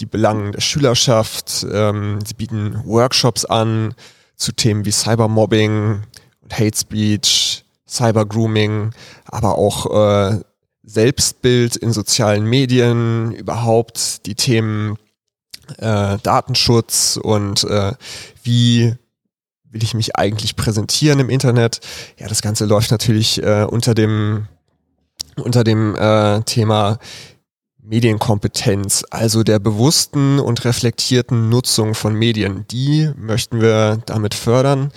[0.00, 1.64] die Belangen der Schülerschaft.
[1.72, 3.94] Ähm, sie bieten Workshops an
[4.34, 6.02] zu Themen wie Cybermobbing
[6.42, 8.90] und Hate Speech, Cybergrooming,
[9.24, 10.40] aber auch äh,
[10.88, 14.96] Selbstbild in sozialen Medien, überhaupt die Themen
[15.76, 17.92] äh, Datenschutz und äh,
[18.42, 18.94] wie
[19.70, 21.80] will ich mich eigentlich präsentieren im Internet.
[22.18, 24.48] Ja, das Ganze läuft natürlich äh, unter dem
[25.36, 26.98] unter dem äh, Thema
[27.82, 32.66] Medienkompetenz, also der bewussten und reflektierten Nutzung von Medien.
[32.70, 34.90] Die möchten wir damit fördern.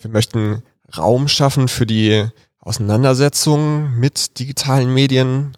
[0.00, 0.62] Wir möchten
[0.96, 2.26] Raum schaffen für die
[2.60, 5.56] Auseinandersetzung mit digitalen Medien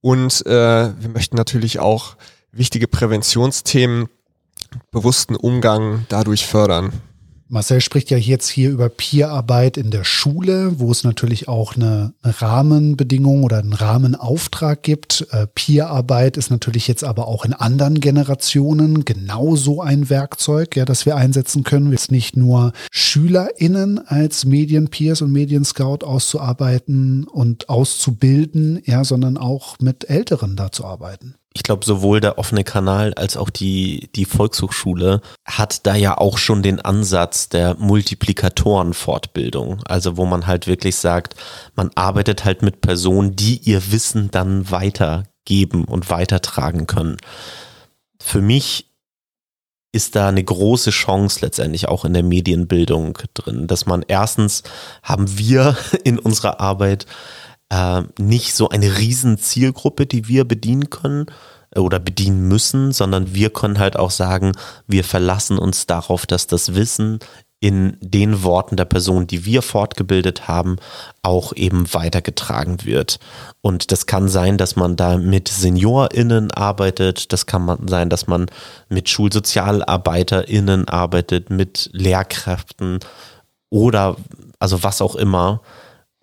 [0.00, 0.50] und äh,
[1.00, 2.16] wir möchten natürlich auch
[2.50, 4.08] wichtige Präventionsthemen,
[4.90, 6.92] bewussten Umgang dadurch fördern.
[7.52, 12.14] Marcel spricht ja jetzt hier über Peerarbeit in der Schule, wo es natürlich auch eine,
[12.22, 15.26] Rahmenbedingung oder einen Rahmenauftrag gibt.
[15.32, 21.04] Äh, Peerarbeit ist natürlich jetzt aber auch in anderen Generationen genauso ein Werkzeug, ja, das
[21.04, 21.92] wir einsetzen können.
[21.92, 30.08] Jetzt nicht nur SchülerInnen als Medienpeers und Medienscout auszuarbeiten und auszubilden, ja, sondern auch mit
[30.08, 35.20] Älteren da zu arbeiten ich glaube, sowohl der offene Kanal als auch die, die Volkshochschule
[35.44, 39.82] hat da ja auch schon den Ansatz der Multiplikatorenfortbildung.
[39.84, 41.34] Also wo man halt wirklich sagt,
[41.74, 47.18] man arbeitet halt mit Personen, die ihr Wissen dann weitergeben und weitertragen können.
[48.20, 48.88] Für mich
[49.94, 54.62] ist da eine große Chance letztendlich auch in der Medienbildung drin, dass man erstens
[55.02, 57.06] haben wir in unserer Arbeit
[57.72, 61.26] äh, nicht so eine riesen Zielgruppe, die wir bedienen können
[61.74, 64.52] äh, oder bedienen müssen, sondern wir können halt auch sagen,
[64.86, 67.18] wir verlassen uns darauf, dass das Wissen
[67.60, 70.76] in den Worten der Person, die wir fortgebildet haben,
[71.22, 73.20] auch eben weitergetragen wird.
[73.60, 78.26] Und das kann sein, dass man da mit SeniorInnen arbeitet, das kann man sein, dass
[78.26, 78.46] man
[78.88, 82.98] mit SchulsozialarbeiterInnen arbeitet, mit Lehrkräften
[83.70, 84.16] oder
[84.58, 85.62] also was auch immer.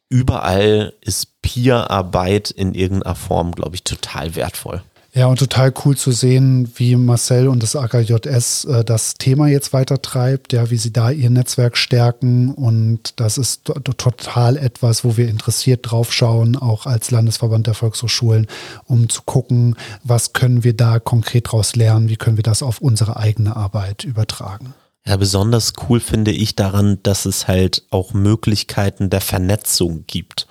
[0.09, 4.83] Überall ist Peer-Arbeit in irgendeiner Form, glaube ich, total wertvoll.
[5.11, 9.73] Ja, und total cool zu sehen, wie Marcel und das AKJS äh, das Thema jetzt
[9.73, 12.53] weitertreibt, ja, wie sie da ihr Netzwerk stärken.
[12.53, 18.45] Und das ist total etwas, wo wir interessiert drauf schauen, auch als Landesverband der Volkshochschulen,
[18.85, 22.79] um zu gucken, was können wir da konkret daraus lernen, wie können wir das auf
[22.79, 24.75] unsere eigene Arbeit übertragen.
[25.07, 30.45] Ja, besonders cool finde ich daran, dass es halt auch Möglichkeiten der Vernetzung gibt.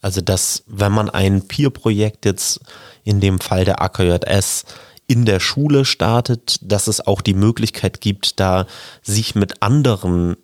[0.00, 2.60] Also, dass wenn man ein Peer-Projekt jetzt
[3.04, 4.64] in dem Fall der AKJS
[5.06, 8.66] in der Schule startet, dass es auch die Möglichkeit gibt, da
[9.02, 10.36] sich mit anderen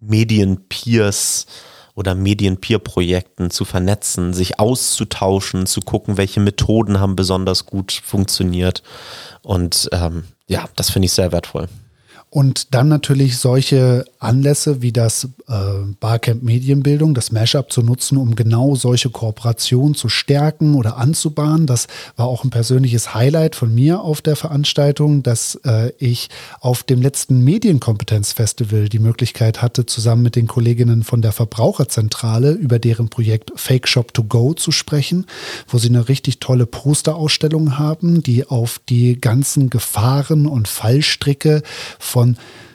[0.00, 1.46] Medien-Peers
[1.94, 8.82] oder Medien-Peer-Projekten zu vernetzen, sich auszutauschen, zu gucken, welche Methoden haben besonders gut funktioniert.
[9.42, 11.68] Und ähm, ja, das finde ich sehr wertvoll.
[12.30, 15.58] Und dann natürlich solche Anlässe wie das äh,
[15.98, 21.66] Barcamp Medienbildung, das Mashup zu nutzen, um genau solche Kooperationen zu stärken oder anzubahnen.
[21.66, 26.28] Das war auch ein persönliches Highlight von mir auf der Veranstaltung, dass äh, ich
[26.60, 32.78] auf dem letzten Medienkompetenzfestival die Möglichkeit hatte, zusammen mit den Kolleginnen von der Verbraucherzentrale über
[32.78, 35.24] deren Projekt Fake Shop to Go zu sprechen,
[35.66, 41.62] wo sie eine richtig tolle Posterausstellung haben, die auf die ganzen Gefahren und Fallstricke
[41.98, 42.27] von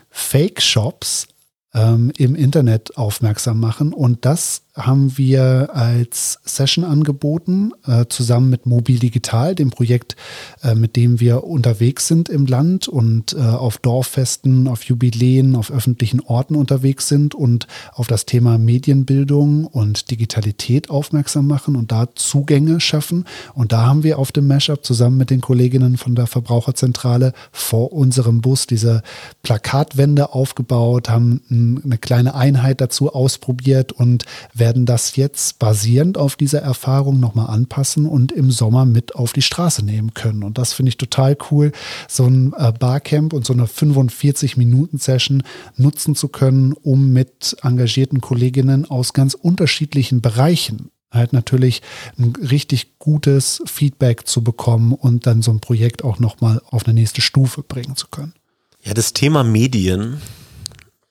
[0.09, 1.27] Fake-Shops
[1.73, 3.93] ähm, im Internet aufmerksam machen.
[3.93, 10.15] Und das haben wir als Session angeboten, äh, zusammen mit Mobil Digital, dem Projekt,
[10.63, 15.71] äh, mit dem wir unterwegs sind im Land und äh, auf Dorffesten, auf Jubiläen, auf
[15.71, 22.07] öffentlichen Orten unterwegs sind und auf das Thema Medienbildung und Digitalität aufmerksam machen und da
[22.15, 23.25] Zugänge schaffen.
[23.53, 27.93] Und da haben wir auf dem Mashup zusammen mit den Kolleginnen von der Verbraucherzentrale vor
[27.93, 29.03] unserem Bus diese
[29.43, 34.25] Plakatwände aufgebaut, haben eine kleine Einheit dazu ausprobiert und
[34.63, 39.41] werden das jetzt basierend auf dieser Erfahrung nochmal anpassen und im Sommer mit auf die
[39.41, 40.41] Straße nehmen können.
[40.41, 41.73] Und das finde ich total cool,
[42.07, 45.43] so ein äh, Barcamp und so eine 45-Minuten-Session
[45.75, 51.81] nutzen zu können, um mit engagierten Kolleginnen aus ganz unterschiedlichen Bereichen halt natürlich
[52.17, 56.93] ein richtig gutes Feedback zu bekommen und dann so ein Projekt auch nochmal auf eine
[56.93, 58.33] nächste Stufe bringen zu können.
[58.81, 60.21] Ja, das Thema Medien,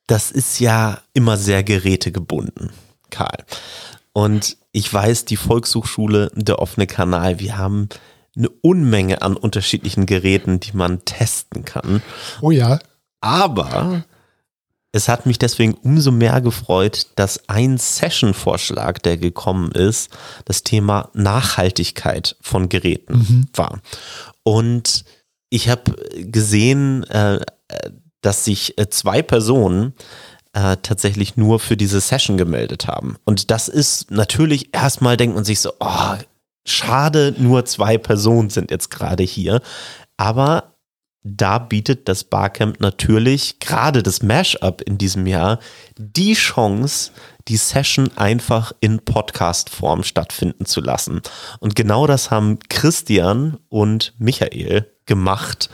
[0.07, 2.71] das ist ja immer sehr gerätegebunden.
[3.13, 3.45] Karl.
[4.13, 7.89] Und ich weiß, die Volkshochschule, der offene Kanal, wir haben
[8.37, 12.03] eine Unmenge an unterschiedlichen Geräten, die man testen kann.
[12.41, 12.81] Oh ja.
[13.21, 14.05] Aber
[14.93, 20.11] es hat mich deswegen umso mehr gefreut, dass ein Session-Vorschlag, der gekommen ist,
[20.45, 23.47] das Thema Nachhaltigkeit von Geräten mhm.
[23.55, 23.81] war.
[24.43, 25.05] Und
[25.51, 27.41] ich habe gesehen, äh,
[28.23, 29.95] dass sich äh, zwei Personen
[30.53, 33.17] äh, tatsächlich nur für diese Session gemeldet haben.
[33.25, 36.15] Und das ist natürlich erstmal denkt man sich so, oh,
[36.67, 39.61] schade, nur zwei Personen sind jetzt gerade hier.
[40.17, 40.73] Aber
[41.25, 45.61] da bietet das Barcamp natürlich gerade das Mashup in diesem Jahr
[45.97, 47.13] die Chance,
[47.49, 51.23] die Session einfach in Podcast-Form stattfinden zu lassen.
[51.61, 55.71] Und genau das haben Christian und Michael gemacht.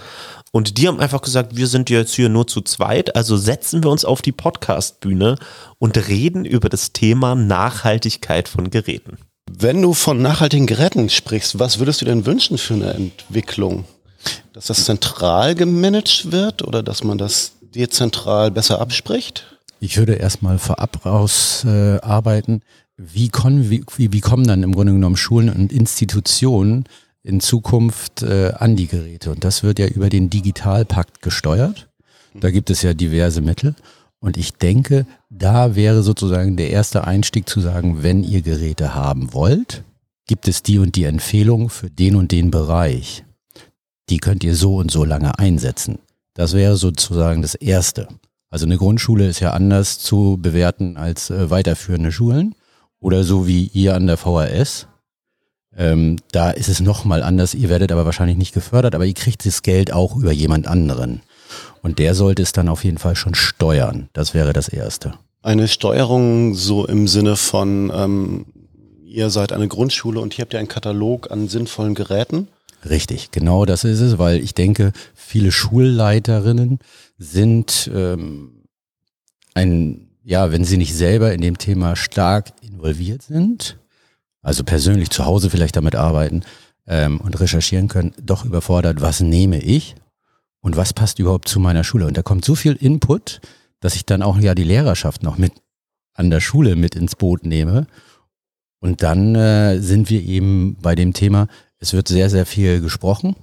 [0.51, 3.90] Und die haben einfach gesagt, wir sind jetzt hier nur zu zweit, also setzen wir
[3.90, 5.36] uns auf die Podcast-Bühne
[5.78, 9.18] und reden über das Thema Nachhaltigkeit von Geräten.
[9.51, 13.84] Wenn du von nachhaltigen Geräten sprichst, was würdest du denn wünschen für eine Entwicklung?
[14.53, 19.59] Dass das zentral gemanagt wird oder dass man das dezentral besser abspricht?
[19.80, 22.61] Ich würde erstmal vorab rausarbeiten, äh,
[22.96, 26.84] wie, wie, wie kommen dann im Grunde genommen Schulen und Institutionen
[27.22, 29.30] in Zukunft äh, an die Geräte.
[29.30, 31.88] Und das wird ja über den Digitalpakt gesteuert.
[32.34, 33.74] Da gibt es ja diverse Mittel.
[34.20, 39.32] Und ich denke, da wäre sozusagen der erste Einstieg zu sagen, wenn ihr Geräte haben
[39.32, 39.84] wollt,
[40.26, 43.24] gibt es die und die Empfehlung für den und den Bereich.
[44.10, 45.98] Die könnt ihr so und so lange einsetzen.
[46.34, 48.08] Das wäre sozusagen das Erste.
[48.50, 52.54] Also eine Grundschule ist ja anders zu bewerten als äh, weiterführende Schulen
[53.00, 54.88] oder so wie ihr an der VHS.
[55.79, 57.55] Ähm, da ist es nochmal anders.
[57.55, 61.22] Ihr werdet aber wahrscheinlich nicht gefördert, aber ihr kriegt das Geld auch über jemand anderen.
[61.83, 64.09] Und der sollte es dann auf jeden Fall schon steuern.
[64.12, 65.14] Das wäre das Erste.
[65.41, 68.47] Eine Steuerung so im Sinne von, ähm,
[69.07, 72.49] ihr seid eine Grundschule und hier habt ihr einen Katalog an sinnvollen Geräten?
[72.89, 76.81] Richtig, genau das ist es, weil ich denke, viele Schulleiterinnen
[77.18, 78.64] sind ähm,
[79.55, 83.78] ein, ja, wenn sie nicht selber in dem Thema stark involviert sind,
[84.43, 86.43] also persönlich zu Hause vielleicht damit arbeiten
[86.86, 89.95] ähm, und recherchieren können, doch überfordert, was nehme ich
[90.61, 92.07] und was passt überhaupt zu meiner Schule.
[92.07, 93.41] Und da kommt so viel Input,
[93.80, 95.53] dass ich dann auch ja die Lehrerschaft noch mit
[96.14, 97.86] an der Schule mit ins Boot nehme.
[98.80, 101.47] Und dann äh, sind wir eben bei dem Thema,
[101.78, 103.36] es wird sehr, sehr viel gesprochen,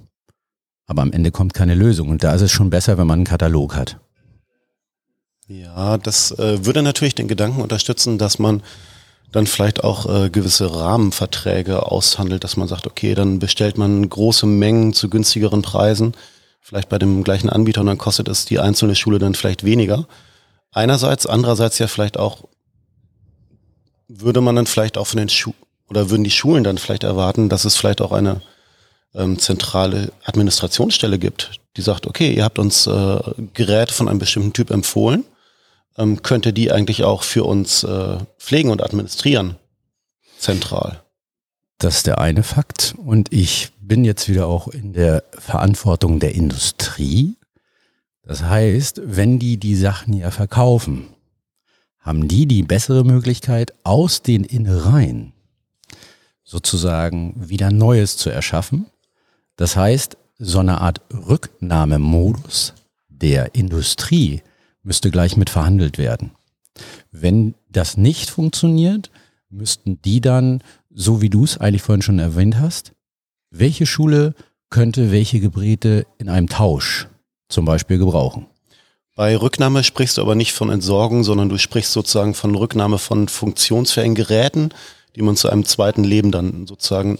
[0.86, 2.10] aber am Ende kommt keine Lösung.
[2.10, 3.98] Und da ist es schon besser, wenn man einen Katalog hat.
[5.48, 8.62] Ja, das äh, würde natürlich den Gedanken unterstützen, dass man
[9.32, 14.46] dann vielleicht auch äh, gewisse Rahmenverträge aushandelt, dass man sagt, okay, dann bestellt man große
[14.46, 16.14] Mengen zu günstigeren Preisen,
[16.60, 20.06] vielleicht bei dem gleichen Anbieter und dann kostet es die einzelne Schule dann vielleicht weniger.
[20.72, 22.44] Einerseits, andererseits ja vielleicht auch,
[24.08, 25.56] würde man dann vielleicht auch von den Schulen
[25.88, 28.42] oder würden die Schulen dann vielleicht erwarten, dass es vielleicht auch eine
[29.14, 33.18] ähm, zentrale Administrationsstelle gibt, die sagt, okay, ihr habt uns äh,
[33.54, 35.24] Geräte von einem bestimmten Typ empfohlen
[35.98, 39.56] ähm, könnte die eigentlich auch für uns äh, pflegen und administrieren.
[40.38, 41.02] Zentral.
[41.78, 42.94] Das ist der eine Fakt.
[42.96, 47.36] Und ich bin jetzt wieder auch in der Verantwortung der Industrie.
[48.22, 51.08] Das heißt, wenn die die Sachen ja verkaufen,
[51.98, 55.32] haben die die bessere Möglichkeit, aus den Innereien
[56.44, 58.86] sozusagen wieder Neues zu erschaffen.
[59.56, 62.74] Das heißt, so eine Art Rücknahmemodus
[63.08, 64.42] der Industrie
[64.86, 66.30] müsste gleich mit verhandelt werden.
[67.10, 69.10] Wenn das nicht funktioniert,
[69.50, 72.92] müssten die dann, so wie du es eigentlich vorhin schon erwähnt hast,
[73.50, 74.34] welche Schule
[74.70, 77.08] könnte welche Geräte in einem Tausch
[77.48, 78.46] zum Beispiel gebrauchen?
[79.14, 83.28] Bei Rücknahme sprichst du aber nicht von Entsorgung, sondern du sprichst sozusagen von Rücknahme von
[83.28, 84.70] funktionsfähigen Geräten,
[85.16, 87.18] die man zu einem zweiten Leben dann sozusagen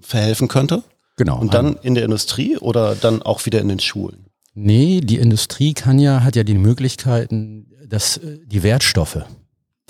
[0.00, 0.82] verhelfen könnte.
[1.16, 1.38] Genau.
[1.38, 4.23] Und dann in der Industrie oder dann auch wieder in den Schulen?
[4.54, 9.24] Nee, die Industrie kann ja, hat ja die Möglichkeiten, dass äh, die Wertstoffe,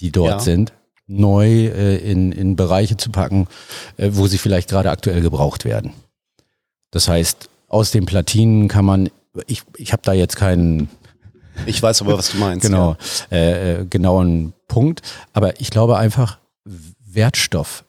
[0.01, 0.41] die dort ja.
[0.41, 0.73] sind,
[1.07, 3.47] neu äh, in, in Bereiche zu packen,
[3.99, 5.93] äh, wo sie vielleicht gerade aktuell gebraucht werden.
[6.91, 9.11] Das heißt, aus den Platinen kann man,
[9.47, 10.89] ich, ich habe da jetzt keinen
[11.67, 12.67] ich weiß aber, was du meinst.
[12.67, 12.97] genau,
[13.31, 13.37] ja.
[13.37, 15.03] äh, äh genauen Punkt.
[15.33, 16.39] Aber ich glaube einfach,
[17.05, 17.85] Wertstoff,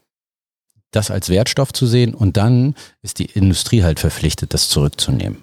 [0.91, 5.37] das als Wertstoff zu sehen und dann ist die Industrie halt verpflichtet, das zurückzunehmen.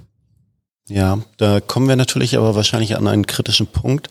[0.88, 4.10] Ja, da kommen wir natürlich aber wahrscheinlich an einen kritischen Punkt,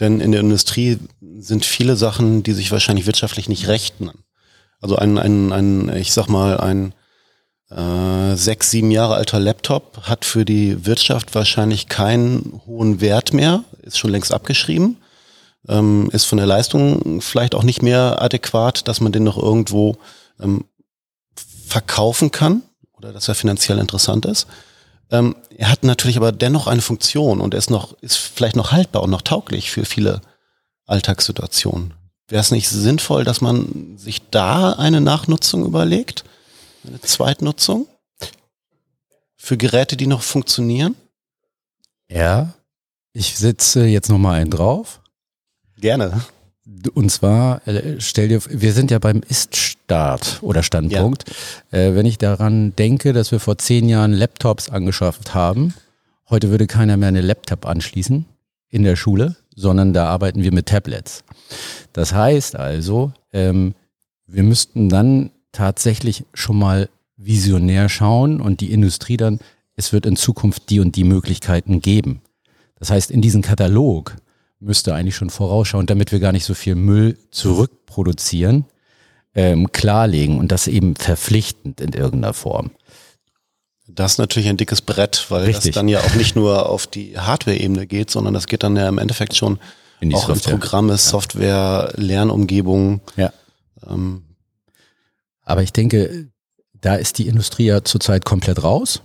[0.00, 0.98] denn in der Industrie
[1.38, 4.10] sind viele Sachen, die sich wahrscheinlich wirtschaftlich nicht rechnen.
[4.80, 6.92] Also ein, ein, ein ich sag mal, ein
[7.70, 13.64] äh, sechs, sieben Jahre alter Laptop hat für die Wirtschaft wahrscheinlich keinen hohen Wert mehr,
[13.82, 14.98] ist schon längst abgeschrieben,
[15.68, 19.96] ähm, ist von der Leistung vielleicht auch nicht mehr adäquat, dass man den noch irgendwo
[20.40, 20.64] ähm,
[21.66, 24.46] verkaufen kann oder dass er finanziell interessant ist.
[25.12, 28.72] Ähm, er hat natürlich aber dennoch eine Funktion und er ist noch, ist vielleicht noch
[28.72, 30.22] haltbar und noch tauglich für viele
[30.86, 31.92] Alltagssituationen.
[32.28, 36.24] Wäre es nicht sinnvoll, dass man sich da eine Nachnutzung überlegt?
[36.86, 37.86] Eine Zweitnutzung?
[39.36, 40.96] Für Geräte, die noch funktionieren?
[42.08, 42.54] Ja,
[43.12, 45.02] ich setze jetzt nochmal einen drauf.
[45.76, 46.24] Gerne.
[46.94, 51.24] Und zwar, äh, stell dir, wir sind ja beim Ist-Start oder Standpunkt.
[51.70, 51.78] Ja.
[51.78, 55.74] Äh, wenn ich daran denke, dass wir vor zehn Jahren Laptops angeschafft haben,
[56.30, 58.24] heute würde keiner mehr eine Laptop anschließen
[58.68, 61.24] in der Schule, sondern da arbeiten wir mit Tablets.
[61.92, 63.74] Das heißt also, ähm,
[64.26, 69.38] wir müssten dann tatsächlich schon mal visionär schauen und die Industrie dann,
[69.76, 72.22] es wird in Zukunft die und die Möglichkeiten geben.
[72.78, 74.16] Das heißt, in diesem Katalog
[74.62, 78.64] müsste eigentlich schon vorausschauen, damit wir gar nicht so viel Müll zurückproduzieren,
[79.34, 82.70] ähm, klarlegen und das eben verpflichtend in irgendeiner Form.
[83.88, 85.72] Das ist natürlich ein dickes Brett, weil Richtig.
[85.72, 88.88] das dann ja auch nicht nur auf die Hardware-Ebene geht, sondern das geht dann ja
[88.88, 89.58] im Endeffekt schon
[90.00, 90.54] in auch Software.
[90.54, 93.00] in Programme, Software, Lernumgebungen.
[93.16, 93.32] Ja.
[93.88, 94.22] Ähm.
[95.42, 96.28] Aber ich denke,
[96.80, 99.02] da ist die Industrie ja zurzeit komplett raus.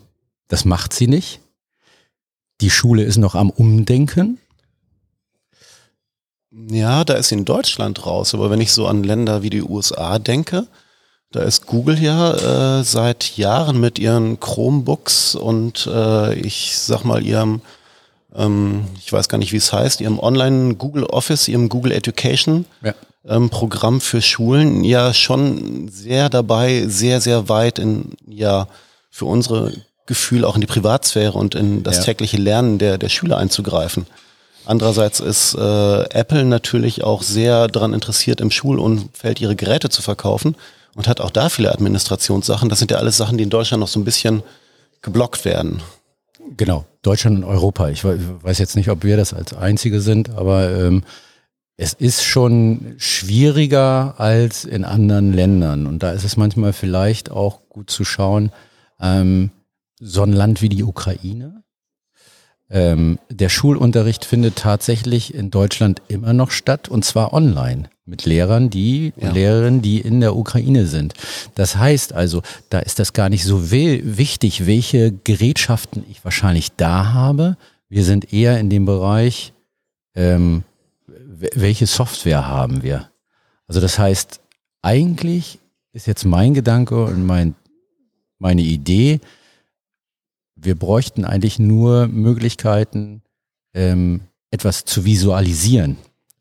[0.47, 1.41] Das macht sie nicht.
[2.61, 4.39] Die Schule ist noch am Umdenken.
[6.69, 10.17] Ja, da ist in Deutschland raus, aber wenn ich so an Länder wie die USA
[10.17, 10.65] denke,
[11.31, 17.23] da ist Google ja äh, seit Jahren mit ihren Chromebooks und äh, ich sag mal
[17.23, 17.61] ihrem,
[18.33, 22.65] ähm, ich weiß gar nicht, wie es heißt, ihrem Online Google Office, ihrem Google Education
[22.81, 22.93] ja.
[23.25, 28.67] ähm, Programm für Schulen ja schon sehr dabei, sehr, sehr weit in, ja,
[29.11, 29.73] für unsere
[30.05, 32.03] Gefühl auch in die Privatsphäre und in das ja.
[32.03, 34.07] tägliche Lernen der, der Schüler einzugreifen.
[34.67, 40.57] Andererseits ist äh, Apple natürlich auch sehr daran interessiert, im Schulumfeld ihre Geräte zu verkaufen
[40.93, 42.67] und hat auch da viele Administrationssachen.
[42.67, 44.43] Das sind ja alles Sachen, die in Deutschland noch so ein bisschen
[45.01, 45.81] geblockt werden.
[46.57, 47.89] Genau, Deutschland und Europa.
[47.89, 51.03] Ich weiß jetzt nicht, ob wir das als Einzige sind, aber ähm,
[51.77, 55.87] es ist schon schwieriger als in anderen Ländern.
[55.87, 58.51] Und da ist es manchmal vielleicht auch gut zu schauen,
[58.99, 59.51] ähm,
[59.99, 61.63] so ein Land wie die Ukraine.
[62.69, 68.69] Ähm, der Schulunterricht findet tatsächlich in Deutschland immer noch statt und zwar online mit Lehrern,
[68.69, 69.31] die Ja.
[69.31, 71.13] Lehrerinnen, die in der Ukraine sind.
[71.55, 77.13] Das heißt also, da ist das gar nicht so wichtig, welche Gerätschaften ich wahrscheinlich da
[77.13, 77.57] habe.
[77.89, 79.53] Wir sind eher in dem Bereich,
[80.15, 80.63] ähm,
[81.07, 83.09] welche Software haben wir?
[83.67, 84.41] Also das heißt,
[84.81, 85.59] eigentlich
[85.93, 87.55] ist jetzt mein Gedanke und mein,
[88.39, 89.19] meine Idee,
[90.59, 93.21] wir bräuchten eigentlich nur Möglichkeiten,
[93.73, 95.97] ähm, etwas zu visualisieren,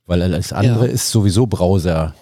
[0.07, 0.93] weil alles andere Ja.
[0.93, 2.15] ist sowieso Browser.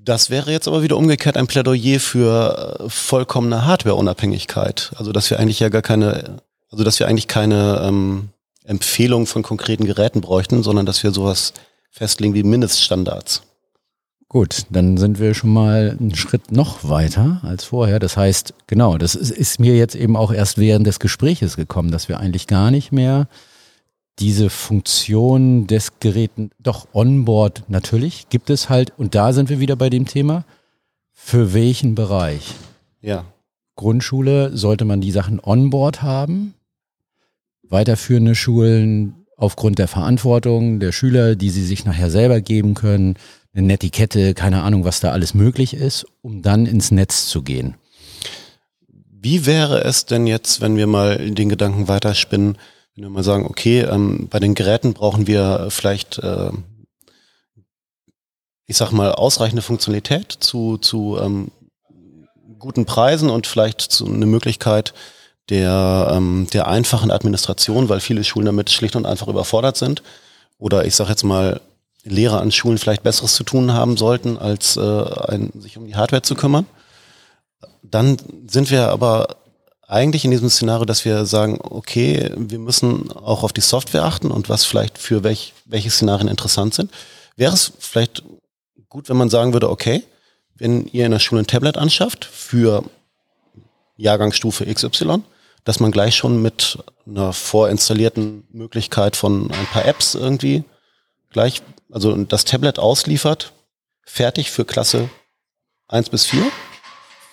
[0.00, 4.92] Das wäre jetzt aber wieder umgekehrt ein Plädoyer für äh, vollkommene Hardwareunabhängigkeit.
[4.96, 6.38] Also dass wir eigentlich ja gar keine,
[6.70, 8.30] also dass wir eigentlich keine ähm,
[8.64, 11.52] Empfehlung von konkreten Geräten bräuchten, sondern dass wir sowas
[11.90, 13.42] festlegen wie Mindeststandards.
[14.30, 17.98] Gut, dann sind wir schon mal einen Schritt noch weiter als vorher.
[17.98, 21.90] Das heißt, genau, das ist, ist mir jetzt eben auch erst während des Gespräches gekommen,
[21.90, 23.26] dass wir eigentlich gar nicht mehr
[24.18, 29.76] diese Funktion des Geräten, doch onboard natürlich gibt es halt, und da sind wir wieder
[29.76, 30.44] bei dem Thema,
[31.12, 32.54] für welchen Bereich?
[33.00, 33.24] Ja.
[33.76, 36.54] Grundschule sollte man die Sachen onboard haben.
[37.62, 43.14] Weiterführende Schulen aufgrund der Verantwortung der Schüler, die sie sich nachher selber geben können,
[43.54, 47.76] eine Netiquette, keine Ahnung, was da alles möglich ist, um dann ins Netz zu gehen.
[49.10, 52.58] Wie wäre es denn jetzt, wenn wir mal den Gedanken weiterspinnen,
[52.94, 56.50] wenn wir mal sagen, okay, ähm, bei den Geräten brauchen wir vielleicht, äh,
[58.66, 61.52] ich sag mal, ausreichende Funktionalität zu, zu ähm,
[62.58, 64.94] guten Preisen und vielleicht zu eine Möglichkeit
[65.50, 70.02] der, ähm, der einfachen Administration, weil viele Schulen damit schlicht und einfach überfordert sind.
[70.58, 71.60] Oder ich sage jetzt mal,
[72.04, 75.96] Lehrer an Schulen vielleicht Besseres zu tun haben sollten, als äh, ein, sich um die
[75.96, 76.66] Hardware zu kümmern.
[77.82, 79.36] Dann sind wir aber
[79.86, 84.30] eigentlich in diesem Szenario, dass wir sagen, okay, wir müssen auch auf die Software achten
[84.30, 86.92] und was vielleicht für welch, welche Szenarien interessant sind.
[87.36, 88.22] Wäre es vielleicht
[88.88, 90.02] gut, wenn man sagen würde, okay,
[90.54, 92.84] wenn ihr in der Schule ein Tablet anschafft für
[93.96, 95.22] Jahrgangsstufe XY,
[95.68, 100.64] dass man gleich schon mit einer vorinstallierten Möglichkeit von ein paar Apps irgendwie
[101.28, 101.60] gleich,
[101.92, 103.52] also das Tablet ausliefert,
[104.02, 105.10] fertig für Klasse
[105.88, 106.42] 1 bis 4,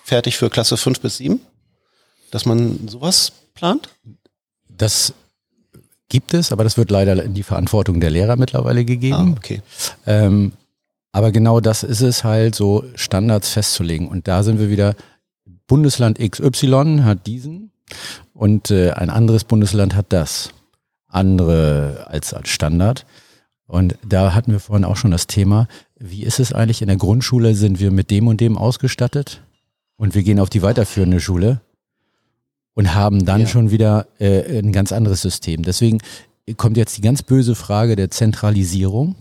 [0.04, 1.40] fertig für Klasse 5 bis 7,
[2.30, 3.88] dass man sowas plant?
[4.68, 5.14] Das
[6.10, 9.34] gibt es, aber das wird leider in die Verantwortung der Lehrer mittlerweile Ah, gegeben.
[9.38, 9.62] okay.
[10.06, 10.52] Ähm,
[11.10, 14.08] aber genau das ist es halt, so Standards festzulegen.
[14.08, 14.94] Und da sind wir wieder,
[15.66, 17.72] Bundesland XY hat diesen
[18.36, 20.50] und äh, ein anderes Bundesland hat das.
[21.08, 23.06] Andere als, als Standard.
[23.66, 25.66] Und da hatten wir vorhin auch schon das Thema,
[25.98, 29.42] wie ist es eigentlich in der Grundschule, sind wir mit dem und dem ausgestattet
[29.96, 31.60] und wir gehen auf die weiterführende Schule
[32.74, 33.46] und haben dann Ja.
[33.46, 35.62] schon wieder äh, ein ganz anderes System.
[35.62, 35.98] Deswegen
[36.56, 39.16] kommt jetzt die ganz böse Frage der Zentralisierung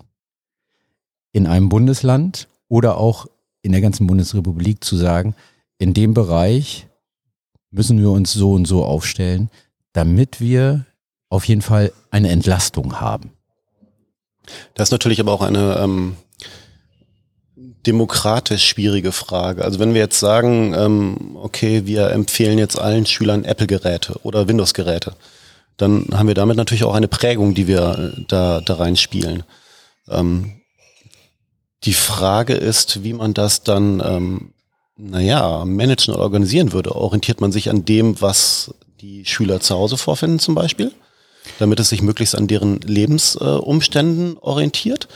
[1.32, 3.28] in einem Bundesland oder auch
[3.62, 5.34] in der ganzen Bundesrepublik zu sagen,
[5.80, 6.88] in dem Bereich
[7.72, 9.50] müssen wir uns so und so aufstellen,
[9.94, 10.86] damit wir
[11.30, 13.32] auf jeden Fall eine Entlastung haben.
[14.74, 16.18] Das ist natürlich aber auch eine ähm,
[17.86, 19.64] demokratisch schwierige Frage.
[19.64, 25.16] Also wenn wir jetzt sagen, ähm, okay, wir empfehlen jetzt allen Schülern Apple-Geräte oder Windows-Geräte,
[25.78, 29.44] dann haben wir damit natürlich auch eine Prägung, die wir äh, da, da reinspielen.
[30.10, 30.62] Ähm,
[31.84, 34.54] die Frage ist, wie man das dann, ähm,
[34.98, 36.96] naja, managen oder organisieren würde.
[36.96, 40.92] Orientiert man sich an dem, was die Schüler zu Hause vorfinden zum Beispiel?
[41.60, 45.08] damit es sich möglichst an deren Lebensumständen orientiert?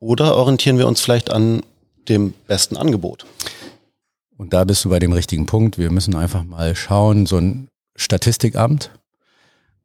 [0.00, 1.62] Oder orientieren wir uns vielleicht an
[2.08, 3.26] dem besten Angebot?
[4.36, 5.78] Und da bist du bei dem richtigen Punkt.
[5.78, 8.90] Wir müssen einfach mal schauen, so ein Statistikamt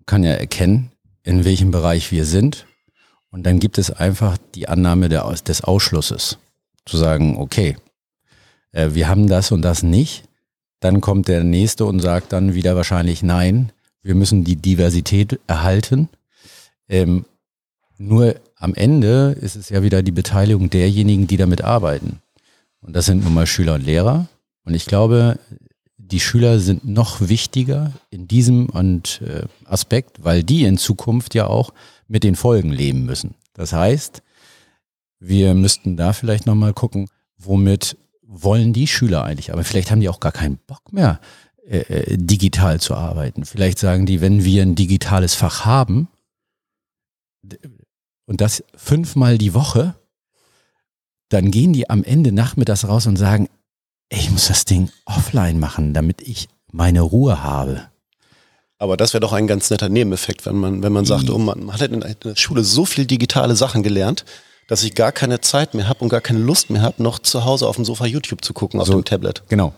[0.05, 0.91] kann ja erkennen,
[1.23, 2.65] in welchem Bereich wir sind.
[3.31, 6.39] Und dann gibt es einfach die Annahme der, des Ausschlusses.
[6.85, 7.77] Zu sagen, okay,
[8.71, 10.23] äh, wir haben das und das nicht.
[10.79, 16.09] Dann kommt der Nächste und sagt dann wieder wahrscheinlich nein, wir müssen die Diversität erhalten.
[16.87, 17.25] Ähm,
[17.97, 22.21] nur am Ende ist es ja wieder die Beteiligung derjenigen, die damit arbeiten.
[22.81, 24.27] Und das sind nun mal Schüler und Lehrer.
[24.63, 25.37] Und ich glaube,
[25.97, 31.47] die Schüler sind noch wichtiger in diesem und, äh, Aspekt, weil die in Zukunft ja
[31.47, 31.73] auch
[32.07, 33.35] mit den Folgen leben müssen.
[33.53, 34.23] Das heißt,
[35.19, 37.97] wir müssten da vielleicht nochmal gucken, womit
[38.29, 39.51] wollen die Schüler eigentlich?
[39.51, 41.19] Aber vielleicht haben die auch gar keinen Bock mehr,
[41.67, 43.43] äh, äh, digital zu arbeiten.
[43.43, 46.07] Vielleicht sagen die, wenn wir ein digitales Fach haben,
[48.25, 49.95] und das fünfmal die Woche,
[51.29, 53.49] dann gehen die am Ende nachmittags raus und sagen,
[54.09, 57.87] ich muss das Ding offline machen, damit ich meine Ruhe habe.
[58.77, 61.65] Aber das wäre doch ein ganz netter Nebeneffekt, wenn man, wenn man sagt, oh, man,
[61.65, 64.25] man hat in der Schule so viel digitale Sachen gelernt,
[64.69, 67.43] dass ich gar keine Zeit mehr habe und gar keine Lust mehr habe, noch zu
[67.43, 68.93] Hause auf dem Sofa YouTube zu gucken, auf So.
[68.93, 69.43] dem Tablet.
[69.49, 69.73] Genau.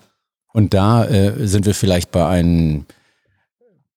[0.52, 2.86] Und da äh, sind wir vielleicht bei einem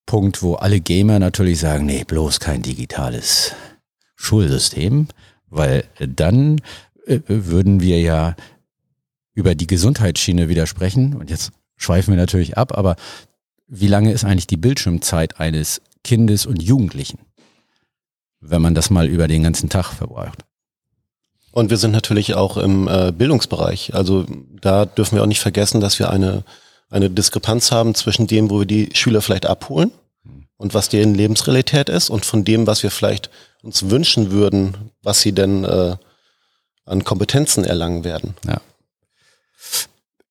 [0.07, 3.53] Punkt, wo alle Gamer natürlich sagen, nee, bloß kein digitales
[4.15, 5.09] Schulsystem,
[5.49, 6.61] weil dann
[7.07, 8.37] äh, würden wir ja
[9.35, 11.17] über die Gesundheitsschiene widersprechen.
[11.17, 12.95] Und jetzt schweifen wir natürlich ab, aber
[13.67, 17.19] wie lange ist eigentlich die Bildschirmzeit eines Kindes und Jugendlichen,
[18.39, 20.45] wenn man das mal über den ganzen Tag verbraucht?
[21.55, 23.95] Und wir sind natürlich auch im äh, Bildungsbereich.
[23.95, 24.27] Also
[24.61, 26.43] da dürfen wir auch nicht vergessen, dass wir eine,
[26.91, 29.93] eine Diskrepanz haben zwischen dem, wo wir die Schüler vielleicht abholen
[30.57, 33.31] und was deren Lebensrealität ist und von dem, was wir vielleicht
[33.63, 35.95] uns wünschen würden, was sie denn äh,
[36.87, 38.35] an Kompetenzen erlangen werden.
[38.45, 38.61] Ja.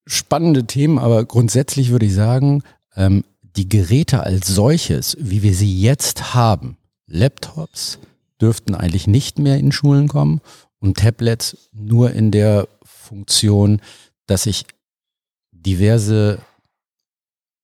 [0.06, 2.64] Spannende Themen, aber grundsätzlich würde ich sagen,
[2.98, 3.24] ähm,
[3.56, 6.76] die Geräte als solches, wie wir sie jetzt haben,
[7.08, 7.98] Laptops,
[8.42, 10.42] dürften eigentlich nicht mehr in Schulen kommen
[10.84, 13.82] und Tablets nur in der Funktion,
[14.28, 14.66] dass ich
[15.52, 16.40] diverse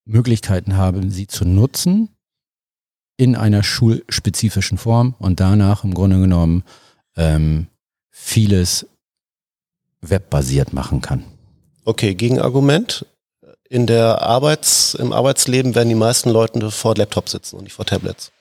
[0.05, 2.09] Möglichkeiten habe, sie zu nutzen
[3.17, 6.63] in einer schulspezifischen Form und danach im Grunde genommen
[7.17, 7.67] ähm,
[8.09, 8.87] vieles
[9.99, 11.25] webbasiert machen kann.
[11.83, 13.05] Okay, Gegenargument.
[13.69, 17.85] In der Arbeits, im Arbeitsleben werden die meisten Leute vor Laptops sitzen und nicht vor
[17.85, 18.31] Tablets.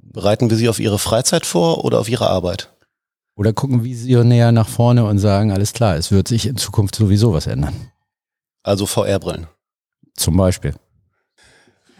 [0.00, 2.73] Bereiten wir sie auf ihre Freizeit vor oder auf ihre Arbeit?
[3.36, 7.32] Oder gucken visionär nach vorne und sagen, alles klar, es wird sich in Zukunft sowieso
[7.32, 7.74] was ändern.
[8.62, 9.48] Also VR-Brillen.
[10.14, 10.74] Zum Beispiel.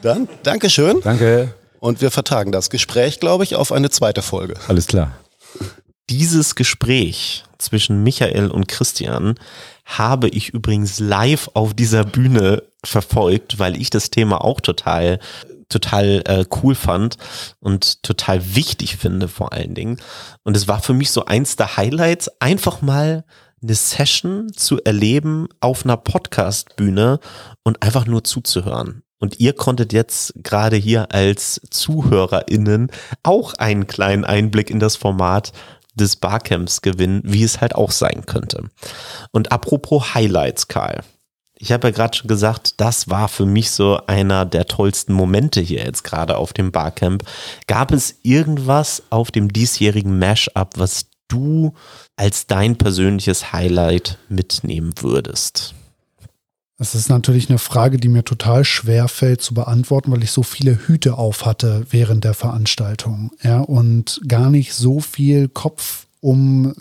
[0.02, 1.00] Dann, Dankeschön.
[1.02, 1.54] Danke.
[1.80, 4.54] Und wir vertagen das Gespräch, glaube ich, auf eine zweite Folge.
[4.68, 5.12] Alles klar.
[6.08, 9.34] Dieses Gespräch zwischen Michael und Christian
[9.84, 15.18] habe ich übrigens live auf dieser Bühne verfolgt, weil ich das Thema auch total
[15.68, 17.16] total äh, cool fand
[17.60, 20.00] und total wichtig finde vor allen Dingen.
[20.42, 23.24] Und es war für mich so eins der Highlights, einfach mal
[23.62, 27.18] eine Session zu erleben auf einer Podcast-Bühne
[27.62, 29.02] und einfach nur zuzuhören.
[29.18, 32.90] Und ihr konntet jetzt gerade hier als ZuhörerInnen
[33.22, 35.52] auch einen kleinen Einblick in das Format
[35.94, 38.68] des Barcamps gewinnen, wie es halt auch sein könnte.
[39.32, 41.02] Und apropos Highlights, Karl.
[41.64, 45.62] Ich habe ja gerade schon gesagt, das war für mich so einer der tollsten Momente
[45.62, 47.22] hier jetzt gerade auf dem Barcamp.
[47.66, 51.72] Gab es irgendwas auf dem diesjährigen Mashup, was du
[52.16, 55.74] als dein persönliches Highlight mitnehmen würdest?
[56.76, 60.42] Das ist natürlich eine Frage, die mir total schwer fällt zu beantworten, weil ich so
[60.42, 63.30] viele Hüte auf hatte während der Veranstaltung.
[63.42, 66.74] Ja, und gar nicht so viel Kopf, um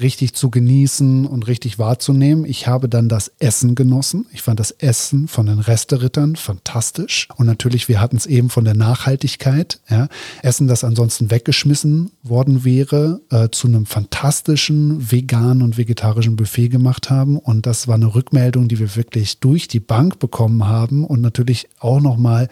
[0.00, 2.44] richtig zu genießen und richtig wahrzunehmen.
[2.44, 4.26] Ich habe dann das Essen genossen.
[4.32, 7.28] Ich fand das Essen von den Resterittern fantastisch.
[7.36, 9.80] Und natürlich, wir hatten es eben von der Nachhaltigkeit.
[9.88, 10.08] Ja.
[10.42, 17.10] Essen, das ansonsten weggeschmissen worden wäre, äh, zu einem fantastischen veganen und vegetarischen Buffet gemacht
[17.10, 17.36] haben.
[17.38, 21.04] Und das war eine Rückmeldung, die wir wirklich durch die Bank bekommen haben.
[21.04, 22.48] Und natürlich auch nochmal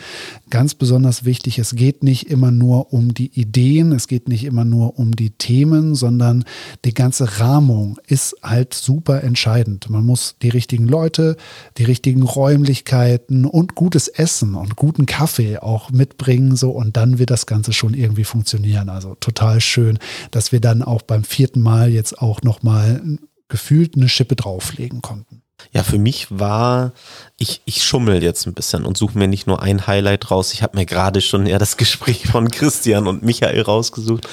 [0.51, 4.64] ganz besonders wichtig, es geht nicht immer nur um die Ideen, es geht nicht immer
[4.64, 6.44] nur um die Themen, sondern
[6.84, 9.91] die ganze Rahmung ist halt super entscheidend.
[9.91, 11.36] Man muss die richtigen Leute,
[11.76, 17.30] die richtigen Räumlichkeiten und gutes Essen und guten Kaffee auch mitbringen, so und dann wird
[17.30, 18.89] das Ganze schon irgendwie funktionieren.
[18.89, 19.99] Also total schön,
[20.30, 23.00] dass wir dann auch beim vierten Mal jetzt auch nochmal
[23.49, 25.42] gefühlt eine Schippe drauflegen konnten.
[25.72, 26.92] Ja, für mich war,
[27.37, 30.53] ich, ich schummel jetzt ein bisschen und suche mir nicht nur ein Highlight raus.
[30.53, 34.29] Ich habe mir gerade schon ja das Gespräch von Christian und Michael rausgesucht.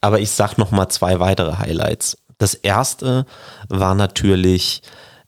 [0.00, 2.18] Aber ich sag noch mal zwei weitere Highlights.
[2.42, 3.24] Das erste
[3.68, 4.82] war natürlich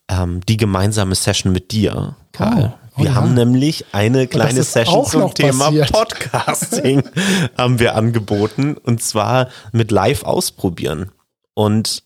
[0.08, 2.74] ähm, die gemeinsame Session mit dir, Karl.
[2.74, 3.14] Oh, oh wir ja.
[3.14, 5.92] haben nämlich eine kleine Session zum Thema passiert.
[5.92, 7.04] Podcasting
[7.56, 11.12] haben wir angeboten und zwar mit Live ausprobieren.
[11.54, 12.02] Und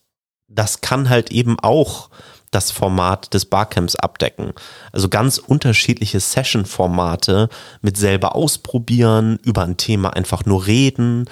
[0.46, 2.10] das kann halt eben auch
[2.50, 4.52] das Format des Barcamps abdecken.
[4.92, 7.48] Also ganz unterschiedliche Session-Formate
[7.80, 11.30] mit selber ausprobieren, über ein Thema einfach nur reden.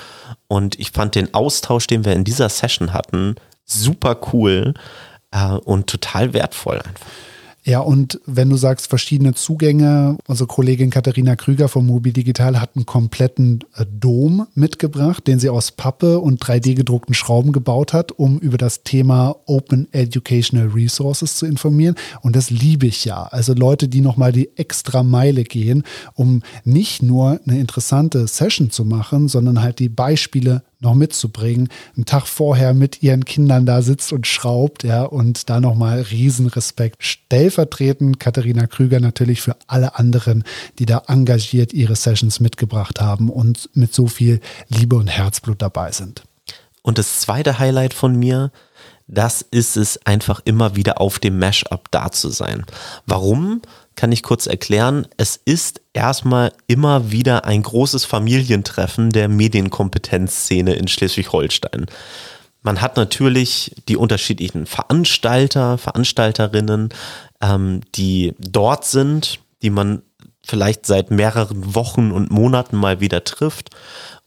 [0.49, 3.37] Und ich fand den Austausch, den wir in dieser Session hatten,
[3.67, 4.75] super cool
[5.33, 7.07] äh, und total wertvoll einfach.
[7.67, 12.77] Ja, und wenn du sagst verschiedene Zugänge, unsere Kollegin Katharina Krüger von Mobil Digital hat
[12.77, 18.13] einen kompletten äh, Dom mitgebracht, den sie aus Pappe und 3D gedruckten Schrauben gebaut hat,
[18.13, 21.97] um über das Thema Open Educational Resources zu informieren.
[22.21, 23.25] Und das liebe ich ja.
[23.25, 25.83] Also Leute, die nochmal die extra Meile gehen,
[26.15, 32.05] um nicht nur eine interessante Session zu machen, sondern halt die Beispiele noch mitzubringen, einen
[32.05, 37.03] Tag vorher mit ihren Kindern da sitzt und schraubt, ja, und da nochmal Riesenrespekt.
[37.03, 40.45] Stellvertretend Katharina Krüger natürlich für alle anderen,
[40.79, 45.93] die da engagiert ihre Sessions mitgebracht haben und mit so viel Liebe und Herzblut dabei
[45.93, 46.23] sind.
[46.83, 48.53] Und das zweite Highlight von mir,
[49.09, 52.65] das ist es einfach immer wieder auf dem Mashup da zu sein.
[53.07, 53.63] Warum?
[53.97, 55.09] Kann ich kurz erklären.
[55.17, 61.87] Es ist erstmal immer wieder ein großes Familientreffen der Medienkompetenzszene in Schleswig-Holstein.
[62.63, 66.91] Man hat natürlich die unterschiedlichen Veranstalter, Veranstalterinnen,
[67.41, 70.03] ähm, die dort sind, die man
[70.45, 73.71] vielleicht seit mehreren Wochen und Monaten mal wieder trifft.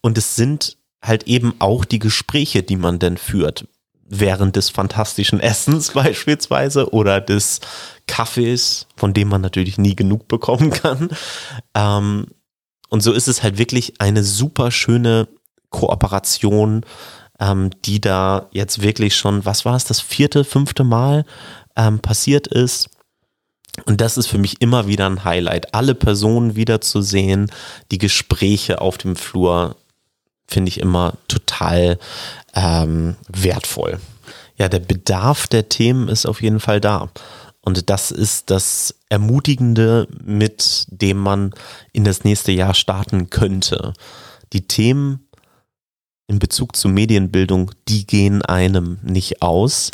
[0.02, 3.66] Und es sind halt eben auch die Gespräche, die man denn führt
[4.10, 7.60] während des fantastischen Essens beispielsweise oder des
[8.10, 11.10] Kaffees, von dem man natürlich nie genug bekommen kann.
[11.76, 12.26] Ähm,
[12.90, 15.28] und so ist es halt wirklich eine super schöne
[15.70, 16.84] Kooperation,
[17.40, 21.24] ähm, die da jetzt wirklich schon, was war es, das vierte, fünfte Mal
[21.76, 22.90] ähm, passiert ist.
[23.86, 27.52] Und das ist für mich immer wieder ein Highlight, alle Personen wiederzusehen,
[27.92, 29.76] die Gespräche auf dem Flur
[30.48, 32.00] finde ich immer total
[32.56, 34.00] ähm, wertvoll.
[34.58, 37.10] Ja, der Bedarf der Themen ist auf jeden Fall da.
[37.62, 41.54] Und das ist das Ermutigende, mit dem man
[41.92, 43.94] in das nächste Jahr starten könnte.
[44.54, 45.28] Die Themen
[46.28, 49.92] in Bezug zu Medienbildung, die gehen einem nicht aus.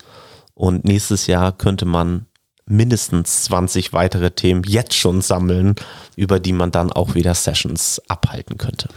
[0.53, 2.27] Und nächstes Jahr könnte man
[2.65, 5.75] mindestens 20 weitere Themen jetzt schon sammeln,
[6.15, 8.89] über die man dann auch wieder Sessions abhalten könnte.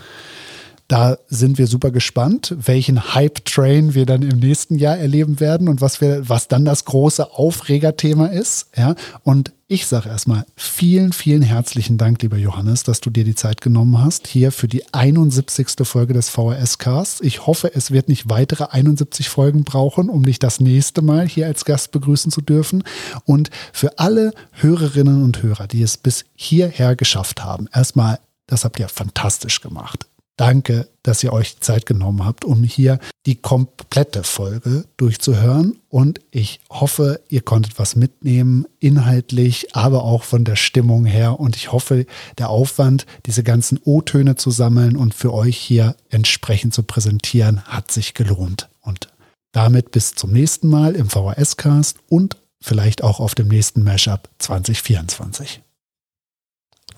[0.89, 5.83] Da sind wir super gespannt, welchen Hype-Train wir dann im nächsten Jahr erleben werden und
[5.83, 8.69] was wir, was dann das große Aufregerthema ist.
[8.75, 13.35] Ja, und ich sage erstmal vielen, vielen herzlichen Dank, lieber Johannes, dass du dir die
[13.35, 15.87] Zeit genommen hast, hier für die 71.
[15.87, 17.21] Folge des VHS-Casts.
[17.21, 21.49] Ich hoffe, es wird nicht weitere 71 Folgen brauchen, um dich das nächste Mal hier
[21.49, 22.83] als Gast begrüßen zu dürfen.
[23.27, 28.81] Und für alle Hörerinnen und Hörer, die es bis hierher geschafft haben, erstmal, das habt
[28.81, 30.07] ihr fantastisch gemacht.
[30.39, 35.81] Danke, dass ihr euch Zeit genommen habt, um hier die komplette Folge durchzuhören.
[35.89, 41.41] Und ich hoffe, ihr konntet was mitnehmen, inhaltlich, aber auch von der Stimmung her.
[41.41, 42.07] Und ich hoffe,
[42.39, 47.91] der Aufwand, diese ganzen O-Töne zu sammeln und für euch hier entsprechend zu präsentieren, hat
[47.91, 48.69] sich gelohnt.
[48.81, 49.09] Und
[49.51, 55.63] damit bis zum nächsten Mal im VHS-Cast und vielleicht auch auf dem nächsten Mashup 2024.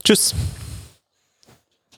[0.04, 0.34] Tschüss.